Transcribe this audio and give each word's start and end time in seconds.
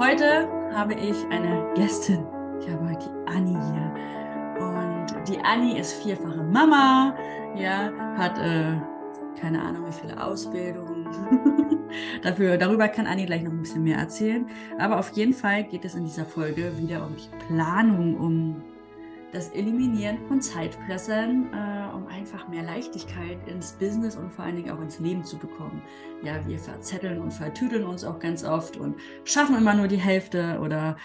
Heute 0.00 0.48
habe 0.72 0.94
ich 0.94 1.26
eine 1.28 1.74
Gästin. 1.74 2.24
Ich 2.58 2.70
habe 2.70 2.88
heute 2.88 3.04
die 3.04 3.30
Anni 3.30 3.50
hier. 3.50 3.94
Und 4.58 5.28
die 5.28 5.38
Anni 5.40 5.78
ist 5.78 5.92
vierfache 6.02 6.42
Mama, 6.42 7.14
ja, 7.54 7.92
hat 8.16 8.38
äh, 8.38 8.80
keine 9.38 9.60
Ahnung, 9.60 9.86
wie 9.86 9.92
viele 9.92 10.24
Ausbildungen. 10.24 11.06
Dafür, 12.22 12.56
darüber 12.56 12.88
kann 12.88 13.06
Anni 13.06 13.26
gleich 13.26 13.42
noch 13.42 13.52
ein 13.52 13.60
bisschen 13.60 13.82
mehr 13.82 13.98
erzählen. 13.98 14.46
Aber 14.78 14.98
auf 14.98 15.10
jeden 15.10 15.34
Fall 15.34 15.64
geht 15.64 15.84
es 15.84 15.94
in 15.94 16.04
dieser 16.04 16.24
Folge 16.24 16.72
wieder 16.78 17.04
um 17.04 17.14
die 17.14 17.44
Planung, 17.46 18.16
um 18.16 18.62
das 19.32 19.50
Eliminieren 19.50 20.18
von 20.26 20.40
Zeitfressern, 20.40 21.52
äh, 21.52 21.94
um 21.94 22.06
einfach 22.06 22.48
mehr 22.48 22.62
Leichtigkeit 22.62 23.38
ins 23.48 23.72
Business 23.72 24.16
und 24.16 24.32
vor 24.32 24.44
allen 24.44 24.56
Dingen 24.56 24.70
auch 24.70 24.80
ins 24.80 24.98
Leben 24.98 25.24
zu 25.24 25.38
bekommen. 25.38 25.82
Ja, 26.22 26.46
wir 26.46 26.58
verzetteln 26.58 27.20
und 27.20 27.32
vertüdeln 27.32 27.84
uns 27.84 28.04
auch 28.04 28.18
ganz 28.18 28.44
oft 28.44 28.76
und 28.76 28.96
schaffen 29.24 29.56
immer 29.56 29.74
nur 29.74 29.88
die 29.88 29.96
Hälfte 29.96 30.58
oder 30.60 30.96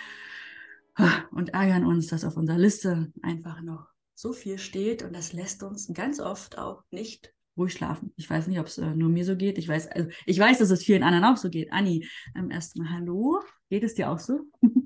und 1.32 1.50
ärgern 1.50 1.86
uns, 1.86 2.08
dass 2.08 2.24
auf 2.24 2.38
unserer 2.38 2.58
Liste 2.58 3.12
einfach 3.22 3.62
noch 3.62 3.88
so 4.14 4.32
viel 4.32 4.58
steht 4.58 5.04
und 5.04 5.14
das 5.14 5.34
lässt 5.34 5.62
uns 5.62 5.92
ganz 5.94 6.22
oft 6.22 6.58
auch 6.58 6.84
nicht 6.90 7.34
ruhig 7.58 7.74
schlafen. 7.74 8.14
Ich 8.16 8.30
weiß 8.30 8.48
nicht, 8.48 8.60
ob 8.60 8.68
es 8.68 8.78
äh, 8.78 8.96
nur 8.96 9.10
mir 9.10 9.26
so 9.26 9.36
geht. 9.36 9.58
Ich 9.58 9.68
weiß, 9.68 9.88
also 9.88 10.10
ich 10.26 10.40
weiß, 10.40 10.60
dass 10.60 10.70
es 10.72 10.84
vielen 10.84 11.04
anderen 11.04 11.26
auch 11.26 11.38
so 11.38 11.50
geht. 11.50 11.72
Anni, 11.72 12.08
ähm, 12.36 12.50
erstmal 12.52 12.90
hallo. 12.90 13.42
Geht 13.70 13.84
es 13.84 13.94
dir 13.96 14.10
auch 14.10 14.20
so? 14.20 14.42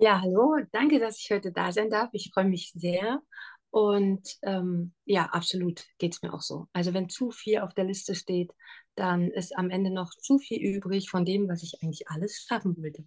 Ja, 0.00 0.20
hallo, 0.22 0.54
danke, 0.70 1.00
dass 1.00 1.18
ich 1.18 1.28
heute 1.32 1.50
da 1.50 1.72
sein 1.72 1.90
darf. 1.90 2.10
Ich 2.12 2.30
freue 2.32 2.44
mich 2.44 2.70
sehr. 2.72 3.20
Und 3.70 4.38
ähm, 4.42 4.92
ja, 5.04 5.26
absolut 5.26 5.84
geht 5.98 6.14
es 6.14 6.22
mir 6.22 6.32
auch 6.32 6.40
so. 6.40 6.68
Also 6.72 6.94
wenn 6.94 7.08
zu 7.08 7.32
viel 7.32 7.58
auf 7.58 7.74
der 7.74 7.84
Liste 7.84 8.14
steht, 8.14 8.52
dann 8.94 9.28
ist 9.32 9.56
am 9.58 9.70
Ende 9.70 9.90
noch 9.90 10.10
zu 10.10 10.38
viel 10.38 10.60
übrig 10.60 11.10
von 11.10 11.24
dem, 11.24 11.48
was 11.48 11.64
ich 11.64 11.82
eigentlich 11.82 12.08
alles 12.08 12.46
schaffen 12.48 12.76
wollte. 12.76 13.04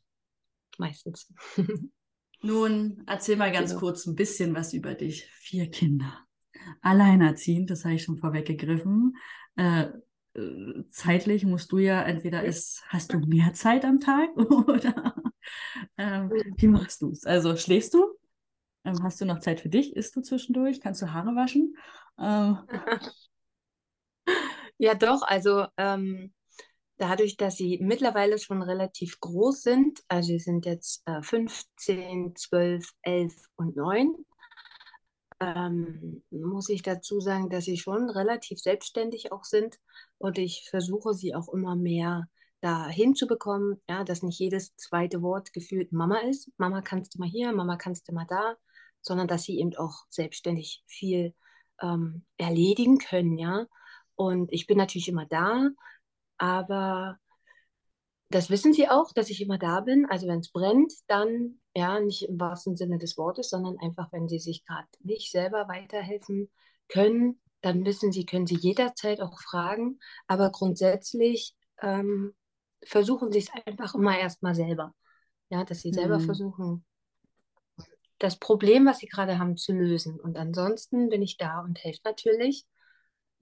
Meistens. 0.78 1.32
Nun, 2.42 3.04
erzähl 3.08 3.38
mal 3.38 3.54
ganz 3.54 3.70
genau. 3.70 3.80
kurz 3.80 4.06
ein 4.06 4.16
bisschen 4.16 4.54
was 4.54 4.74
über 4.74 4.94
dich. 4.94 5.26
Vier 5.32 5.72
Kinder. 5.72 6.28
Alleinerziehend, 6.82 7.70
das 7.70 7.86
habe 7.86 7.96
ich 7.96 8.04
schon 8.04 8.18
vorweggegriffen. 8.18 9.16
Äh, 9.56 9.84
äh 10.34 10.84
zeitlich 10.90 11.46
musst 11.46 11.72
du 11.72 11.78
ja 11.78 12.02
entweder 12.04 12.44
ist, 12.44 12.84
hast 12.90 13.14
du 13.14 13.20
mehr 13.20 13.54
Zeit 13.54 13.86
am 13.86 14.02
Tag 14.02 14.36
oder 14.68 15.16
ähm, 15.98 16.32
wie 16.58 16.68
machst 16.68 17.02
du 17.02 17.12
es? 17.12 17.26
Also 17.26 17.56
schläfst 17.56 17.94
du? 17.94 18.06
Ähm, 18.84 19.04
hast 19.04 19.22
du 19.22 19.26
noch 19.26 19.40
Zeit 19.40 19.62
für 19.62 19.70
dich? 19.70 19.96
Isst 19.96 20.16
du 20.16 20.22
zwischendurch? 20.22 20.82
Kannst 20.82 21.02
du 21.02 21.12
Haare 21.14 21.36
waschen? 21.36 21.76
Ähm. 22.20 22.58
Ja, 24.78 24.96
doch. 24.96 25.22
Also 25.22 25.68
ähm, 25.78 26.34
dadurch, 26.98 27.38
dass 27.38 27.56
sie 27.56 27.78
mittlerweile 27.84 28.40
schon 28.40 28.64
relativ 28.64 29.20
groß 29.20 29.62
sind, 29.62 30.00
also 30.08 30.30
sie 30.30 30.40
sind 30.40 30.66
jetzt 30.66 31.04
äh, 31.06 31.22
15, 31.22 32.36
12, 32.36 32.90
11 33.04 33.36
und 33.58 33.76
9, 33.76 34.16
ähm, 35.40 36.24
muss 36.32 36.70
ich 36.70 36.82
dazu 36.82 37.20
sagen, 37.20 37.50
dass 37.50 37.66
sie 37.66 37.78
schon 37.78 38.10
relativ 38.10 38.60
selbstständig 38.60 39.32
auch 39.32 39.44
sind 39.44 39.78
und 40.18 40.38
ich 40.38 40.68
versuche 40.70 41.14
sie 41.14 41.36
auch 41.36 41.50
immer 41.54 41.76
mehr 41.76 42.28
da 42.62 42.88
hinzubekommen, 42.88 43.81
ja, 43.90 44.04
dass 44.04 44.23
nicht 44.23 44.40
jedes 44.40 44.76
zweite 44.76 45.22
Wort 45.22 45.52
gefühlt 45.54 45.92
Mama 45.92 46.20
ist. 46.20 46.52
Mama 46.58 46.81
kannst 46.81 47.16
du 47.16 47.20
mal 47.20 47.28
hier, 47.28 47.52
Mama 47.53 47.76
kannst 47.76 48.08
du 48.08 48.14
mal 48.14 48.28
da, 48.28 48.56
sondern 49.02 49.28
dass 49.28 49.44
sie 49.44 49.59
eben 49.59 49.76
auch 49.76 50.06
selbstständig 50.09 50.84
viel 50.88 51.34
ähm, 51.81 52.23
erledigen 52.38 52.98
können, 53.00 53.38
ja. 53.38 53.66
Und 54.16 54.53
ich 54.53 54.68
bin 54.68 54.78
natürlich 54.78 55.09
immer 55.09 55.26
da, 55.26 55.70
aber 56.38 57.18
das 58.30 58.50
wissen 58.50 58.74
sie 58.74 58.88
auch, 58.88 59.12
dass 59.13 59.30
ich 59.30 59.41
immer 59.41 59.57
da 59.57 59.81
bin. 59.81 60.06
Also 60.06 60.28
wenn 60.28 60.40
es 60.40 60.52
brennt, 60.52 60.94
dann 61.07 61.59
ja, 61.75 62.00
nicht 62.00 62.24
im 62.24 62.40
wahrsten 62.40 62.75
Sinne 62.75 62.97
des 62.97 63.18
Wortes, 63.18 63.50
sondern 63.50 63.78
einfach, 63.80 64.12
wenn 64.12 64.28
sie 64.28 64.40
sich 64.40 64.66
gerade 64.66 64.88
nicht 65.00 65.31
selber 65.31 65.68
weiterhelfen 65.68 66.50
können, 66.88 67.41
dann 67.62 67.86
wissen 67.86 68.12
sie, 68.12 68.25
können 68.25 68.47
sie 68.47 68.57
jederzeit 68.57 69.22
auch 69.22 69.40
fragen. 69.40 70.00
Aber 70.28 70.52
grundsätzlich 70.52 71.56
ähm, 71.81 72.34
versuchen 72.84 73.31
sie 73.31 73.40
es 73.40 73.50
einfach 73.66 73.96
immer 73.96 74.18
erstmal 74.18 74.56
selber. 74.56 74.94
Ja, 75.50 75.64
dass 75.64 75.81
sie 75.81 75.92
selber 75.92 76.19
mhm. 76.19 76.24
versuchen, 76.24 76.86
das 78.19 78.38
Problem, 78.38 78.86
was 78.86 79.00
sie 79.00 79.08
gerade 79.08 79.40
haben, 79.40 79.58
zu 79.58 79.74
lösen. 79.74 80.19
Und 80.19 80.38
ansonsten 80.38 81.09
bin 81.09 81.22
ich 81.22 81.38
da 81.38 81.59
und 81.59 81.84
helfe 81.84 82.02
natürlich. 82.06 82.66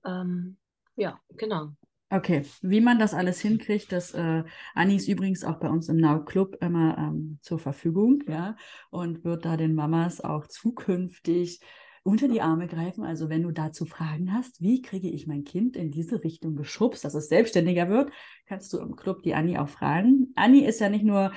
Ähm, 0.06 0.58
ja, 0.96 1.20
genau. 1.30 1.74
Okay, 2.12 2.44
wie 2.62 2.82
man 2.82 2.98
das 2.98 3.14
alles 3.14 3.40
hinkriegt, 3.40 3.92
das 3.92 4.16
äh, 4.16 4.44
Anni 4.74 4.96
ist 4.96 5.08
übrigens 5.08 5.44
auch 5.44 5.60
bei 5.60 5.70
uns 5.70 5.90
im 5.90 5.98
Now 5.98 6.26
Club 6.26 6.58
immer 6.60 6.98
ähm, 6.98 7.38
zur 7.42 7.60
Verfügung, 7.60 8.24
ja, 8.28 8.56
und 8.90 9.24
wird 9.24 9.46
da 9.46 9.58
den 9.58 9.76
Mamas 9.76 10.20
auch 10.20 10.48
zukünftig 10.48 11.62
unter 12.04 12.28
die 12.28 12.42
Arme 12.42 12.68
greifen. 12.68 13.04
Also 13.04 13.30
wenn 13.30 13.44
du 13.44 13.52
dazu 13.52 13.86
Fragen 13.86 14.34
hast, 14.34 14.62
wie 14.62 14.82
kriege 14.82 15.10
ich 15.10 15.28
mein 15.28 15.44
Kind 15.44 15.76
in 15.76 15.92
diese 15.92 16.24
Richtung 16.24 16.56
geschubst, 16.56 17.04
dass 17.04 17.14
es 17.14 17.30
selbstständiger 17.30 17.90
wird, 17.90 18.12
kannst 18.46 18.72
du 18.74 18.80
im 18.80 18.96
Club 18.96 19.24
die 19.24 19.34
Anni 19.34 19.58
auch 19.58 19.70
fragen. 19.70 20.32
Anni 20.36 20.66
ist 20.66 20.80
ja 20.80 20.90
nicht 20.90 21.06
nur 21.06 21.32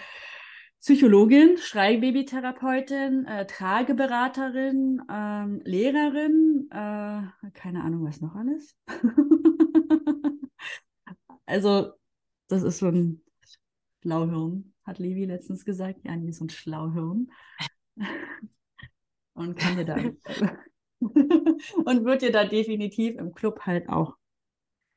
Psychologin, 0.80 1.58
Schreibabytherapeutin, 1.58 3.24
äh, 3.26 3.46
Trageberaterin, 3.46 5.00
ähm, 5.08 5.60
Lehrerin, 5.64 6.66
äh, 6.70 7.50
keine 7.52 7.84
Ahnung, 7.84 8.04
was 8.04 8.20
noch 8.20 8.34
alles. 8.34 8.76
also, 11.46 11.92
das 12.48 12.64
ist 12.64 12.78
so 12.78 12.88
ein 12.88 13.22
Schlauhirn, 14.02 14.74
hat 14.84 14.98
Levi 14.98 15.24
letztens 15.24 15.64
gesagt. 15.64 16.00
Ja, 16.02 16.16
ist 16.16 16.38
so 16.38 16.46
ein 16.46 16.50
Schlauhirn. 16.50 17.30
Und 19.34 19.56
kann 19.56 19.76
dir 19.76 19.84
da 19.84 19.96
und 21.00 22.04
wird 22.04 22.22
dir 22.22 22.32
da 22.32 22.44
definitiv 22.44 23.16
im 23.16 23.32
Club 23.32 23.60
halt 23.62 23.88
auch 23.88 24.16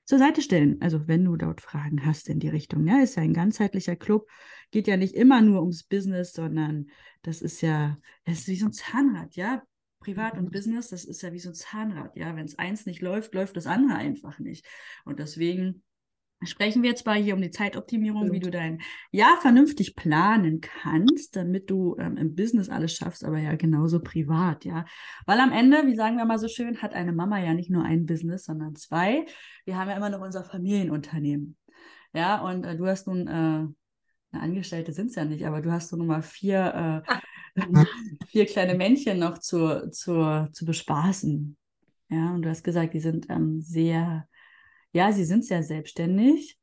zur 0.06 0.19
Seite 0.19 0.41
stellen. 0.41 0.81
Also 0.81 1.07
wenn 1.07 1.25
du 1.25 1.35
dort 1.35 1.62
Fragen 1.62 2.06
hast 2.06 2.29
in 2.29 2.40
die 2.40 2.50
Richtung. 2.50 2.85
Ja, 2.88 3.01
ist 3.01 3.16
ja 3.16 3.23
ein 3.23 3.34
ganzheitlicher 3.34 3.96
Club. 3.96 4.29
Geht 4.72 4.88
ja 4.88 4.97
nicht 4.97 5.16
immer 5.16 5.41
nur 5.41 5.62
ums 5.62 5.84
Business, 5.84 6.34
sondern 6.34 6.90
das 7.23 7.41
ist 7.41 7.62
ja, 7.62 7.97
das 8.23 8.40
ist 8.40 8.47
wie 8.47 8.57
so 8.57 8.68
ein 8.68 8.73
Zahnrad, 8.73 9.35
ja. 9.35 9.63
Privat 10.00 10.38
und 10.38 10.52
Business, 10.52 10.90
das 10.90 11.03
ist 11.03 11.23
ja 11.23 11.34
wie 11.34 11.40
so 11.40 11.50
ein 11.50 11.56
Zahnrad, 11.56 12.16
ja. 12.16 12.35
Wenn 12.35 12.46
es 12.46 12.59
eins 12.59 12.85
nicht 12.85 13.02
läuft, 13.02 13.34
läuft 13.34 13.57
das 13.57 13.66
andere 13.66 13.97
einfach 13.97 14.38
nicht. 14.38 14.67
Und 15.03 15.19
deswegen 15.19 15.81
sprechen 16.45 16.83
wir 16.83 16.89
jetzt 16.89 17.06
mal 17.06 17.22
hier 17.22 17.35
um 17.35 17.41
die 17.41 17.51
Zeitoptimierung, 17.51 18.31
wie 18.31 18.39
du 18.39 18.51
dein 18.51 18.81
Jahr 19.11 19.38
vernünftig 19.41 19.95
planen 19.95 20.61
kannst, 20.61 21.35
damit 21.35 21.69
du 21.69 21.95
ähm, 22.00 22.17
im 22.17 22.35
Business 22.35 22.69
alles 22.69 22.94
schaffst, 22.94 23.23
aber 23.23 23.39
ja 23.39 23.56
genauso 23.56 24.00
privat, 24.00 24.66
ja. 24.66 24.85
Weil 25.25 25.39
am 25.39 25.51
Ende, 25.51 25.85
wie 25.85 25.95
sagen 25.95 26.17
wir 26.17 26.25
mal 26.25 26.39
so 26.39 26.47
schön, 26.47 26.81
hat 26.81 26.94
eine 26.94 27.13
Mama 27.13 27.39
ja 27.39 27.53
nicht 27.53 27.69
nur 27.69 27.84
ein 27.84 28.05
Business, 28.05 28.45
sondern 28.45 28.75
zwei. 28.75 29.25
Wir 29.66 29.78
haben 29.78 29.89
ja 29.89 29.97
immer 29.97 30.09
noch 30.09 30.22
unser 30.22 30.44
Familienunternehmen. 30.44 31.57
Ja, 32.13 32.41
und 32.41 32.66
äh, 32.66 32.78
du 32.78 32.88
hast 32.88 33.07
nun, 33.07 33.28
äh, 33.28 33.31
eine 33.31 33.73
Angestellte 34.31 34.94
sind 34.94 35.07
es 35.07 35.16
ja 35.16 35.25
nicht, 35.25 35.45
aber 35.45 35.61
du 35.61 35.72
hast 35.72 35.91
nun 35.91 36.07
mal 36.07 36.22
vier, 36.22 37.03
äh, 37.55 37.61
vier 38.28 38.45
kleine 38.45 38.75
Männchen 38.75 39.19
noch 39.19 39.38
zu, 39.38 39.89
zu, 39.91 40.50
zu 40.51 40.66
bespaßen. 40.66 41.57
Ja, 42.09 42.34
und 42.34 42.44
du 42.44 42.50
hast 42.50 42.63
gesagt, 42.63 42.94
die 42.94 43.00
sind 43.00 43.29
ähm, 43.29 43.61
sehr 43.61 44.28
ja, 44.95 45.11
sie 45.11 45.25
sind 45.25 45.44
sehr 45.44 45.61
selbstständig. 45.61 46.57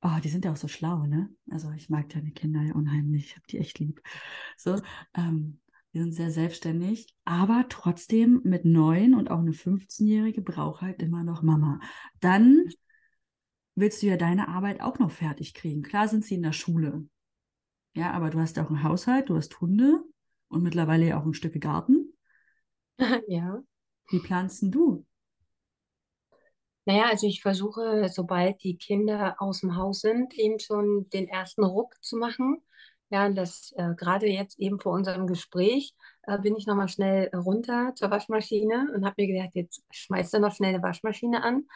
Oh, 0.00 0.18
die 0.24 0.30
sind 0.30 0.46
ja 0.46 0.52
auch 0.52 0.56
so 0.56 0.66
schlau, 0.66 1.04
ne? 1.04 1.28
Also 1.50 1.70
ich 1.72 1.90
mag 1.90 2.08
deine 2.08 2.30
Kinder 2.30 2.62
ja 2.62 2.72
unheimlich. 2.72 3.26
Ich 3.26 3.36
habe 3.36 3.46
die 3.50 3.58
echt 3.58 3.78
lieb. 3.78 4.00
So, 4.56 4.80
ähm, 5.14 5.60
die 5.92 5.98
sind 5.98 6.12
sehr 6.14 6.30
selbstständig, 6.30 7.14
aber 7.26 7.66
trotzdem 7.68 8.40
mit 8.44 8.64
neun 8.64 9.14
und 9.14 9.30
auch 9.30 9.40
eine 9.40 9.52
15-Jährige 9.52 10.40
braucht 10.40 10.80
halt 10.80 11.02
immer 11.02 11.22
noch 11.22 11.42
Mama. 11.42 11.80
Dann 12.20 12.64
willst 13.74 14.02
du 14.02 14.06
ja 14.06 14.16
deine 14.16 14.48
Arbeit 14.48 14.80
auch 14.80 14.98
noch 14.98 15.10
fertig 15.10 15.52
kriegen. 15.52 15.82
Klar 15.82 16.08
sind 16.08 16.24
sie 16.24 16.36
in 16.36 16.42
der 16.42 16.52
Schule. 16.52 17.06
Ja, 17.94 18.12
aber 18.12 18.30
du 18.30 18.38
hast 18.38 18.58
auch 18.58 18.70
einen 18.70 18.82
Haushalt, 18.82 19.28
du 19.28 19.36
hast 19.36 19.60
Hunde 19.60 20.02
und 20.48 20.62
mittlerweile 20.62 21.08
ja 21.08 21.20
auch 21.20 21.26
ein 21.26 21.34
Stück 21.34 21.60
Garten. 21.60 22.08
Ja. 23.28 23.62
Wie 24.08 24.20
planst 24.20 24.62
du? 24.62 25.04
Naja, 26.86 27.04
also 27.10 27.26
ich 27.26 27.40
versuche, 27.42 28.08
sobald 28.10 28.62
die 28.62 28.76
Kinder 28.76 29.36
aus 29.38 29.60
dem 29.60 29.76
Haus 29.76 30.00
sind, 30.00 30.34
eben 30.34 30.58
schon 30.58 31.08
den 31.10 31.28
ersten 31.28 31.64
Ruck 31.64 31.94
zu 32.02 32.16
machen. 32.16 32.62
Ja, 33.10 33.28
das 33.30 33.72
äh, 33.76 33.94
gerade 33.94 34.26
jetzt 34.26 34.58
eben 34.58 34.80
vor 34.80 34.92
unserem 34.92 35.26
Gespräch 35.26 35.94
äh, 36.22 36.38
bin 36.38 36.56
ich 36.56 36.66
nochmal 36.66 36.88
schnell 36.88 37.30
runter 37.34 37.92
zur 37.94 38.10
Waschmaschine 38.10 38.92
und 38.94 39.04
habe 39.04 39.14
mir 39.22 39.28
gedacht, 39.28 39.54
jetzt 39.54 39.82
schmeißt 39.92 40.34
du 40.34 40.40
noch 40.40 40.54
schnell 40.54 40.74
eine 40.74 40.82
Waschmaschine 40.82 41.42
an, 41.42 41.66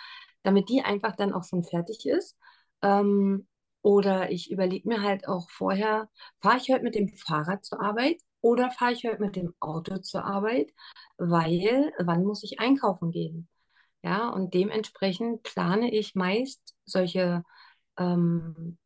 damit 0.43 0.69
die 0.69 0.83
einfach 0.83 1.17
dann 1.17 1.33
auch 1.33 1.45
schon 1.45 1.65
fertig 1.65 2.07
ist. 2.07 2.37
Ähm, 2.83 3.47
oder 3.83 4.31
ich 4.31 4.51
überlege 4.51 4.89
mir 4.89 5.03
halt 5.03 5.29
auch 5.29 5.49
vorher, 5.51 6.09
fahre 6.43 6.59
ich 6.59 6.69
heute 6.71 6.83
mit 6.83 6.95
dem 6.95 7.09
Fahrrad 7.09 7.65
zur 7.65 7.81
Arbeit 7.81 8.21
oder 8.41 8.71
fahre 8.71 8.93
ich 8.93 9.05
heute 9.05 9.21
mit 9.23 9.37
dem 9.37 9.55
Auto 9.61 9.99
zur 9.99 10.25
Arbeit, 10.25 10.73
weil 11.17 11.93
wann 11.99 12.25
muss 12.25 12.43
ich 12.43 12.61
einkaufen 12.61 13.11
gehen? 13.11 13.49
Ja, 14.03 14.29
und 14.31 14.55
dementsprechend 14.55 15.43
plane 15.43 15.93
ich 15.93 16.15
meist 16.15 16.77
solche 16.85 17.45
ähm, 17.99 18.79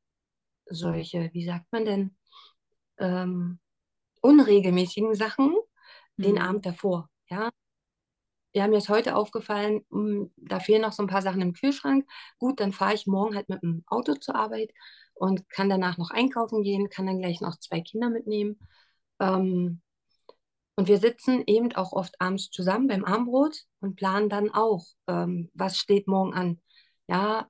solche, 0.66 1.30
wie 1.34 1.44
sagt 1.46 1.66
man 1.72 1.84
denn, 1.86 2.16
ähm, 2.98 3.60
unregelmäßigen 4.22 5.14
Sachen 5.14 5.54
den 6.18 6.36
Mhm. 6.36 6.42
Abend 6.42 6.66
davor. 6.66 7.10
Ja, 7.30 7.50
ja, 8.54 8.68
mir 8.68 8.78
ist 8.78 8.88
heute 8.88 9.16
aufgefallen, 9.16 9.84
mh, 9.90 10.26
da 10.36 10.60
fehlen 10.60 10.82
noch 10.82 10.92
so 10.92 11.02
ein 11.02 11.06
paar 11.08 11.22
Sachen 11.22 11.40
im 11.40 11.52
Kühlschrank. 11.54 12.06
Gut, 12.38 12.60
dann 12.60 12.72
fahre 12.72 12.94
ich 12.94 13.06
morgen 13.06 13.34
halt 13.34 13.48
mit 13.48 13.62
dem 13.62 13.82
Auto 13.86 14.14
zur 14.14 14.34
Arbeit 14.34 14.70
und 15.14 15.48
kann 15.50 15.68
danach 15.70 15.96
noch 15.98 16.10
einkaufen 16.10 16.62
gehen, 16.62 16.90
kann 16.90 17.06
dann 17.06 17.18
gleich 17.20 17.40
noch 17.40 17.58
zwei 17.58 17.80
Kinder 17.80 18.10
mitnehmen. 18.10 18.58
Ähm, 19.20 19.80
und 20.76 20.88
wir 20.88 20.98
sitzen 20.98 21.42
eben 21.46 21.74
auch 21.74 21.92
oft 21.92 22.20
abends 22.20 22.50
zusammen 22.50 22.88
beim 22.88 23.04
Abendbrot 23.04 23.56
und 23.80 23.96
planen 23.96 24.28
dann 24.28 24.50
auch, 24.50 24.86
ähm, 25.06 25.50
was 25.54 25.76
steht 25.76 26.08
morgen 26.08 26.34
an. 26.34 26.60
Ja, 27.08 27.48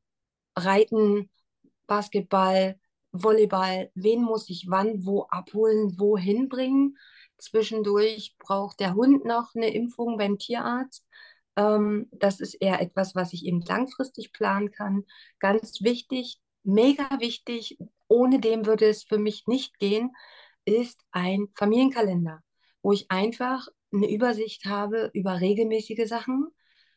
Reiten, 0.56 1.30
Basketball, 1.86 2.78
Volleyball, 3.12 3.90
wen 3.94 4.22
muss 4.22 4.48
ich 4.48 4.66
wann 4.68 5.04
wo 5.04 5.24
abholen, 5.24 5.98
wohin 5.98 6.48
bringen. 6.48 6.96
Zwischendurch 7.38 8.36
braucht 8.38 8.80
der 8.80 8.94
Hund 8.94 9.24
noch 9.24 9.54
eine 9.54 9.72
Impfung 9.72 10.16
beim 10.16 10.38
Tierarzt. 10.38 11.06
Ähm, 11.56 12.08
das 12.12 12.40
ist 12.40 12.54
eher 12.54 12.80
etwas, 12.80 13.14
was 13.14 13.32
ich 13.32 13.44
eben 13.44 13.60
langfristig 13.62 14.32
planen 14.32 14.70
kann. 14.70 15.04
Ganz 15.38 15.82
wichtig, 15.82 16.38
mega 16.64 17.20
wichtig, 17.20 17.78
ohne 18.08 18.40
dem 18.40 18.66
würde 18.66 18.86
es 18.86 19.04
für 19.04 19.18
mich 19.18 19.46
nicht 19.46 19.78
gehen, 19.78 20.12
ist 20.64 21.00
ein 21.10 21.48
Familienkalender, 21.54 22.42
wo 22.82 22.92
ich 22.92 23.10
einfach 23.10 23.68
eine 23.92 24.10
Übersicht 24.10 24.64
habe 24.64 25.10
über 25.14 25.40
regelmäßige 25.40 26.08
Sachen. 26.08 26.48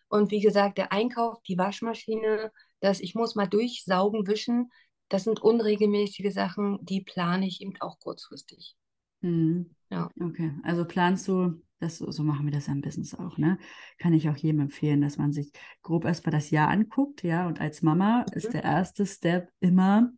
Und 0.08 0.32
wie 0.32 0.42
gesagt, 0.42 0.78
der 0.78 0.92
Einkauf, 0.92 1.42
die 1.44 1.58
Waschmaschine, 1.58 2.52
das 2.80 3.00
ich 3.00 3.16
muss 3.16 3.36
mal 3.36 3.48
durchsaugen, 3.48 4.28
wischen, 4.28 4.72
das 5.10 5.24
sind 5.24 5.42
unregelmäßige 5.42 6.34
Sachen, 6.34 6.80
die 6.82 7.02
plane 7.02 7.48
ich 7.48 7.62
eben 7.62 7.74
auch 7.80 8.00
kurzfristig. 8.00 8.76
Mhm. 9.22 9.70
Ja. 9.90 10.10
Okay, 10.20 10.52
also 10.64 10.86
planst 10.86 11.28
du, 11.28 11.62
das, 11.80 11.98
so 11.98 12.24
machen 12.24 12.46
wir 12.46 12.52
das 12.52 12.68
ja 12.68 12.74
im 12.74 12.82
Business 12.82 13.14
auch, 13.14 13.38
ne? 13.38 13.60
Kann 14.00 14.14
ich 14.14 14.30
auch 14.30 14.38
jedem 14.38 14.62
empfehlen, 14.62 15.02
dass 15.02 15.18
man 15.18 15.32
sich 15.32 15.52
grob 15.84 16.06
erstmal 16.06 16.32
das 16.32 16.50
Jahr 16.50 16.70
anguckt, 16.70 17.24
ja, 17.24 17.48
und 17.48 17.62
als 17.62 17.82
Mama 17.82 18.26
ist 18.34 18.54
der 18.54 18.64
erste 18.64 19.06
Step 19.06 19.50
immer, 19.60 20.12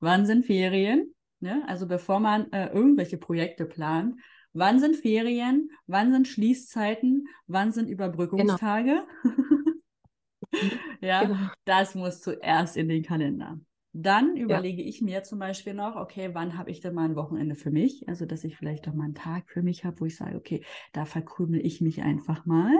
wann 0.00 0.26
sind 0.26 0.46
Ferien? 0.46 1.14
Ne? 1.40 1.64
Also 1.66 1.86
bevor 1.86 2.20
man 2.20 2.50
äh, 2.52 2.68
irgendwelche 2.68 3.18
Projekte 3.18 3.66
plant, 3.66 4.16
wann 4.52 4.80
sind 4.80 4.96
Ferien, 4.96 5.70
wann 5.86 6.12
sind 6.12 6.28
Schließzeiten, 6.28 7.26
wann 7.46 7.72
sind 7.72 7.88
Überbrückungstage? 7.88 9.04
ja, 11.00 11.24
Genau. 11.26 11.50
das 11.64 11.94
muss 11.94 12.20
zuerst 12.20 12.76
in 12.76 12.88
den 12.88 13.02
Kalender. 13.02 13.58
Dann 13.94 14.36
überlege 14.36 14.82
ich 14.82 15.02
mir 15.02 15.22
zum 15.22 15.38
Beispiel 15.38 15.74
noch, 15.74 15.96
okay, 15.96 16.30
wann 16.32 16.56
habe 16.56 16.70
ich 16.70 16.80
denn 16.80 16.94
mal 16.94 17.04
ein 17.04 17.16
Wochenende 17.16 17.54
für 17.54 17.70
mich? 17.70 18.08
Also, 18.08 18.24
dass 18.24 18.42
ich 18.44 18.56
vielleicht 18.56 18.86
doch 18.86 18.94
mal 18.94 19.04
einen 19.04 19.14
Tag 19.14 19.50
für 19.50 19.62
mich 19.62 19.84
habe, 19.84 20.00
wo 20.00 20.06
ich 20.06 20.16
sage, 20.16 20.36
okay, 20.36 20.64
da 20.94 21.04
verkrümel 21.04 21.64
ich 21.64 21.80
mich 21.82 22.02
einfach 22.02 22.46
mal. 22.46 22.72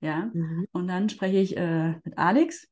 Ja, 0.00 0.30
Mhm. 0.34 0.66
und 0.72 0.86
dann 0.88 1.08
spreche 1.08 1.38
ich 1.38 1.56
äh, 1.56 1.94
mit 2.04 2.16
Alex 2.16 2.68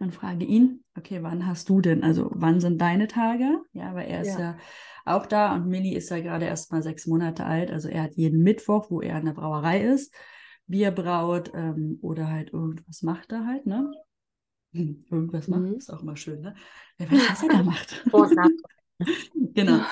und 0.00 0.14
frage 0.14 0.44
ihn, 0.44 0.84
okay, 0.96 1.22
wann 1.22 1.46
hast 1.46 1.68
du 1.68 1.80
denn, 1.82 2.04
also 2.04 2.30
wann 2.34 2.60
sind 2.60 2.80
deine 2.80 3.08
Tage? 3.08 3.60
Ja, 3.72 3.94
weil 3.94 4.08
er 4.08 4.22
ist 4.22 4.28
Ja. 4.28 4.38
ja 4.38 4.58
auch 5.06 5.26
da 5.26 5.54
und 5.54 5.68
Millie 5.68 5.96
ist 5.96 6.10
ja 6.10 6.20
gerade 6.20 6.46
erst 6.46 6.72
mal 6.72 6.82
sechs 6.82 7.06
Monate 7.06 7.44
alt. 7.46 7.70
Also 7.70 7.88
er 7.88 8.04
hat 8.04 8.14
jeden 8.16 8.42
Mittwoch, 8.42 8.90
wo 8.90 9.00
er 9.02 9.18
in 9.18 9.26
der 9.26 9.34
Brauerei 9.34 9.82
ist, 9.82 10.14
Bier 10.66 10.90
braut 10.92 11.52
ähm, 11.54 11.98
oder 12.02 12.28
halt 12.30 12.52
irgendwas 12.52 13.02
macht 13.02 13.32
er 13.32 13.46
halt, 13.46 13.66
ne? 13.66 13.92
Hm, 14.74 15.00
Irgendwas 15.10 15.48
macht, 15.48 15.70
Mhm. 15.70 15.78
ist 15.78 15.90
auch 15.92 16.02
immer 16.02 16.16
schön, 16.16 16.40
ne? 16.42 16.54
Wer 16.98 17.10
weiß, 17.10 17.28
was 17.30 17.42
er 17.42 17.50
da 17.50 17.62
macht. 17.62 18.06
Genau. 19.34 19.84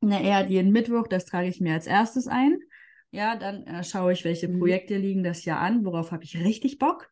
Na, 0.00 0.20
er 0.20 0.36
hat 0.36 0.50
jeden 0.50 0.72
Mittwoch, 0.72 1.06
das 1.08 1.24
trage 1.26 1.48
ich 1.48 1.60
mir 1.60 1.74
als 1.74 1.86
erstes 1.86 2.26
ein. 2.28 2.58
Ja, 3.10 3.36
dann 3.36 3.64
äh, 3.66 3.84
schaue 3.84 4.12
ich, 4.12 4.24
welche 4.24 4.48
Mhm. 4.48 4.48
Projekte 4.48 4.96
liegen 4.96 5.22
das 5.24 5.44
Jahr 5.44 5.60
an, 5.60 5.84
worauf 5.84 6.12
habe 6.12 6.24
ich 6.24 6.38
richtig 6.38 6.78
Bock. 6.78 7.10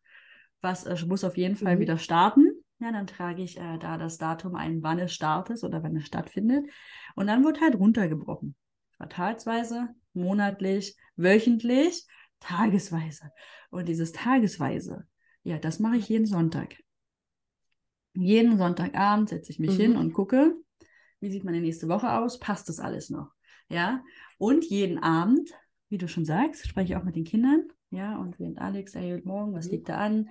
Was 0.65 0.83
äh, 0.85 1.05
muss 1.05 1.23
auf 1.23 1.37
jeden 1.37 1.55
Fall 1.55 1.75
Mhm. 1.75 1.79
wieder 1.81 1.99
starten. 1.99 2.47
Ja, 2.79 2.91
dann 2.91 3.05
trage 3.05 3.43
ich 3.43 3.57
äh, 3.57 3.77
da 3.77 3.97
das 3.99 4.17
Datum 4.17 4.55
ein, 4.55 4.81
wann 4.81 4.97
es 4.97 5.13
startet 5.13 5.63
oder 5.63 5.83
wann 5.83 5.95
es 5.95 6.07
stattfindet. 6.07 6.65
Und 7.15 7.27
dann 7.27 7.43
wird 7.43 7.61
halt 7.61 7.75
runtergebrochen. 7.75 8.55
Quartalsweise, 8.97 9.89
monatlich, 10.13 10.97
wöchentlich, 11.17 12.07
tagesweise. 12.39 13.31
Und 13.69 13.87
dieses 13.87 14.11
tagesweise, 14.11 15.07
ja, 15.43 15.59
das 15.59 15.79
mache 15.79 15.97
ich 15.97 16.09
jeden 16.09 16.25
Sonntag. 16.25 16.75
Jeden 18.15 18.57
Sonntagabend 18.57 19.29
setze 19.29 19.51
ich 19.51 19.59
mich 19.59 19.77
Mhm. 19.77 19.81
hin 19.81 19.97
und 19.97 20.13
gucke, 20.13 20.55
wie 21.19 21.29
sieht 21.29 21.43
meine 21.43 21.61
nächste 21.61 21.87
Woche 21.89 22.11
aus? 22.11 22.39
Passt 22.39 22.69
das 22.69 22.79
alles 22.79 23.11
noch? 23.11 23.29
Ja. 23.69 24.03
Und 24.39 24.65
jeden 24.65 24.97
Abend, 24.97 25.51
wie 25.89 25.99
du 25.99 26.07
schon 26.07 26.25
sagst, 26.25 26.67
spreche 26.67 26.93
ich 26.93 26.97
auch 26.97 27.03
mit 27.03 27.15
den 27.15 27.23
Kindern. 27.23 27.67
Ja. 27.91 28.17
Und 28.17 28.39
während 28.39 28.57
Alex, 28.59 28.95
ey, 28.95 29.11
heute 29.11 29.27
Morgen, 29.27 29.53
was 29.53 29.67
Mhm. 29.67 29.71
liegt 29.71 29.89
da 29.89 29.97
an? 29.97 30.29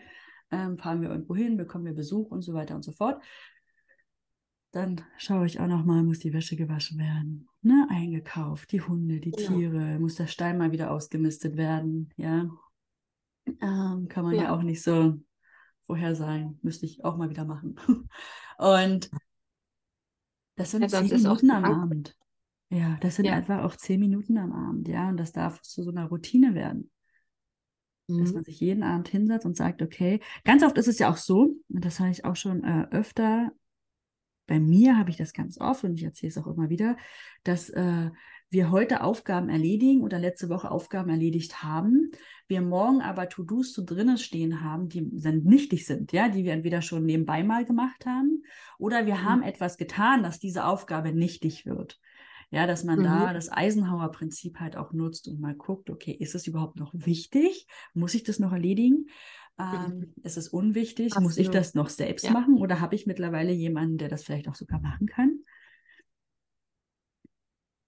Ähm, 0.50 0.78
fahren 0.78 1.00
wir 1.00 1.10
irgendwo 1.10 1.34
hin, 1.34 1.56
bekommen 1.56 1.84
wir 1.84 1.94
Besuch 1.94 2.30
und 2.30 2.42
so 2.42 2.54
weiter 2.54 2.74
und 2.74 2.84
so 2.84 2.92
fort. 2.92 3.22
Dann 4.72 5.02
schaue 5.18 5.46
ich 5.46 5.60
auch 5.60 5.68
noch 5.68 5.84
mal, 5.84 6.02
muss 6.02 6.18
die 6.18 6.32
Wäsche 6.32 6.56
gewaschen 6.56 6.98
werden, 6.98 7.48
ne? 7.62 7.86
Eingekauft, 7.90 8.72
die 8.72 8.80
Hunde, 8.80 9.20
die 9.20 9.30
Genau. 9.30 9.48
Tiere, 9.48 9.98
muss 10.00 10.16
der 10.16 10.26
Stein 10.26 10.58
mal 10.58 10.72
wieder 10.72 10.90
ausgemistet 10.90 11.56
werden, 11.56 12.12
ja. 12.16 12.50
Ähm, 13.46 14.08
kann 14.08 14.24
man 14.24 14.34
ja. 14.34 14.44
Ja. 14.44 14.54
auch 14.54 14.62
nicht 14.62 14.82
so 14.82 15.20
vorhersagen, 15.84 16.58
müsste 16.62 16.86
ich 16.86 17.04
auch 17.04 17.16
mal 17.16 17.30
wieder 17.30 17.44
machen. 17.44 17.76
Und 18.58 19.10
das 20.56 20.72
sind 20.72 20.82
Ja, 20.82 20.88
zehn 20.88 21.08
Minuten 21.08 21.50
am 21.50 21.64
Abend. 21.64 22.16
Ja, 22.70 22.96
das 23.00 23.16
sind 23.16 23.26
Ja. 23.26 23.34
einfach 23.34 23.62
auch 23.62 23.76
zehn 23.76 24.00
Minuten 24.00 24.38
am 24.38 24.52
Abend, 24.52 24.88
ja. 24.88 25.08
Und 25.08 25.18
das 25.18 25.32
darf 25.32 25.62
zu 25.62 25.82
so 25.84 25.90
einer 25.90 26.06
Routine 26.06 26.54
werden 26.54 26.90
dass 28.18 28.32
Mhm. 28.32 28.34
man 28.34 28.44
sich 28.44 28.60
jeden 28.60 28.82
Abend 28.82 29.08
hinsetzt 29.08 29.46
und 29.46 29.56
sagt, 29.56 29.82
okay, 29.82 30.20
ganz 30.44 30.62
oft 30.62 30.78
ist 30.78 30.88
es 30.88 30.98
ja 30.98 31.10
auch 31.10 31.16
so, 31.16 31.56
und 31.68 31.84
das 31.84 32.00
habe 32.00 32.10
ich 32.10 32.24
auch 32.24 32.36
schon 32.36 32.64
äh, 32.64 32.86
öfter, 32.90 33.52
bei 34.46 34.60
mir 34.60 34.98
habe 34.98 35.10
ich 35.10 35.16
das 35.16 35.32
ganz 35.32 35.58
oft 35.58 35.84
und 35.84 35.94
ich 35.94 36.04
erzähle 36.04 36.30
es 36.30 36.38
auch 36.38 36.46
immer 36.46 36.68
wieder, 36.68 36.96
dass 37.44 37.70
äh, 37.70 38.10
wir 38.50 38.70
heute 38.70 39.02
Aufgaben 39.02 39.48
erledigen 39.48 40.02
oder 40.02 40.18
letzte 40.18 40.48
Woche 40.50 40.70
Aufgaben 40.70 41.10
erledigt 41.10 41.62
haben, 41.62 42.10
wir 42.46 42.60
morgen 42.60 43.00
aber 43.00 43.28
To-Dos 43.30 43.72
so 43.72 43.82
drinnen 43.84 44.18
stehen 44.18 44.60
haben, 44.62 44.88
die 44.90 45.08
dann 45.12 45.42
nichtig 45.44 45.86
sind, 45.86 46.12
ja, 46.12 46.28
die 46.28 46.44
wir 46.44 46.52
entweder 46.52 46.82
schon 46.82 47.04
nebenbei 47.06 47.42
mal 47.42 47.64
gemacht 47.64 48.04
haben 48.06 48.44
oder 48.78 49.06
wir 49.06 49.22
Mhm. 49.22 49.24
haben 49.24 49.42
etwas 49.42 49.78
getan, 49.78 50.22
dass 50.22 50.38
diese 50.38 50.66
Aufgabe 50.66 51.12
nichtig 51.12 51.64
wird. 51.64 51.98
Ja, 52.50 52.66
dass 52.66 52.84
man 52.84 53.00
Mhm. 53.00 53.04
da 53.04 53.32
das 53.32 53.50
Eisenhower-Prinzip 53.50 54.60
halt 54.60 54.76
auch 54.76 54.92
nutzt 54.92 55.28
und 55.28 55.40
mal 55.40 55.54
guckt, 55.54 55.90
okay, 55.90 56.12
ist 56.12 56.34
es 56.34 56.46
überhaupt 56.46 56.76
noch 56.78 56.92
wichtig? 56.94 57.66
Muss 57.94 58.14
ich 58.14 58.22
das 58.24 58.38
noch 58.38 58.52
erledigen? 58.52 59.06
Ähm, 59.58 60.14
ist 60.22 60.36
es 60.36 60.48
unwichtig? 60.48 61.18
Muss 61.18 61.38
ich 61.38 61.46
Absolut. 61.46 61.54
das 61.54 61.74
noch 61.74 61.88
selbst 61.88 62.24
Ja. 62.24 62.32
machen? 62.32 62.56
Oder 62.58 62.80
habe 62.80 62.94
ich 62.94 63.06
mittlerweile 63.06 63.52
jemanden, 63.52 63.98
der 63.98 64.08
das 64.08 64.24
vielleicht 64.24 64.48
auch 64.48 64.54
sogar 64.56 64.80
machen 64.80 65.06
kann? 65.06 65.40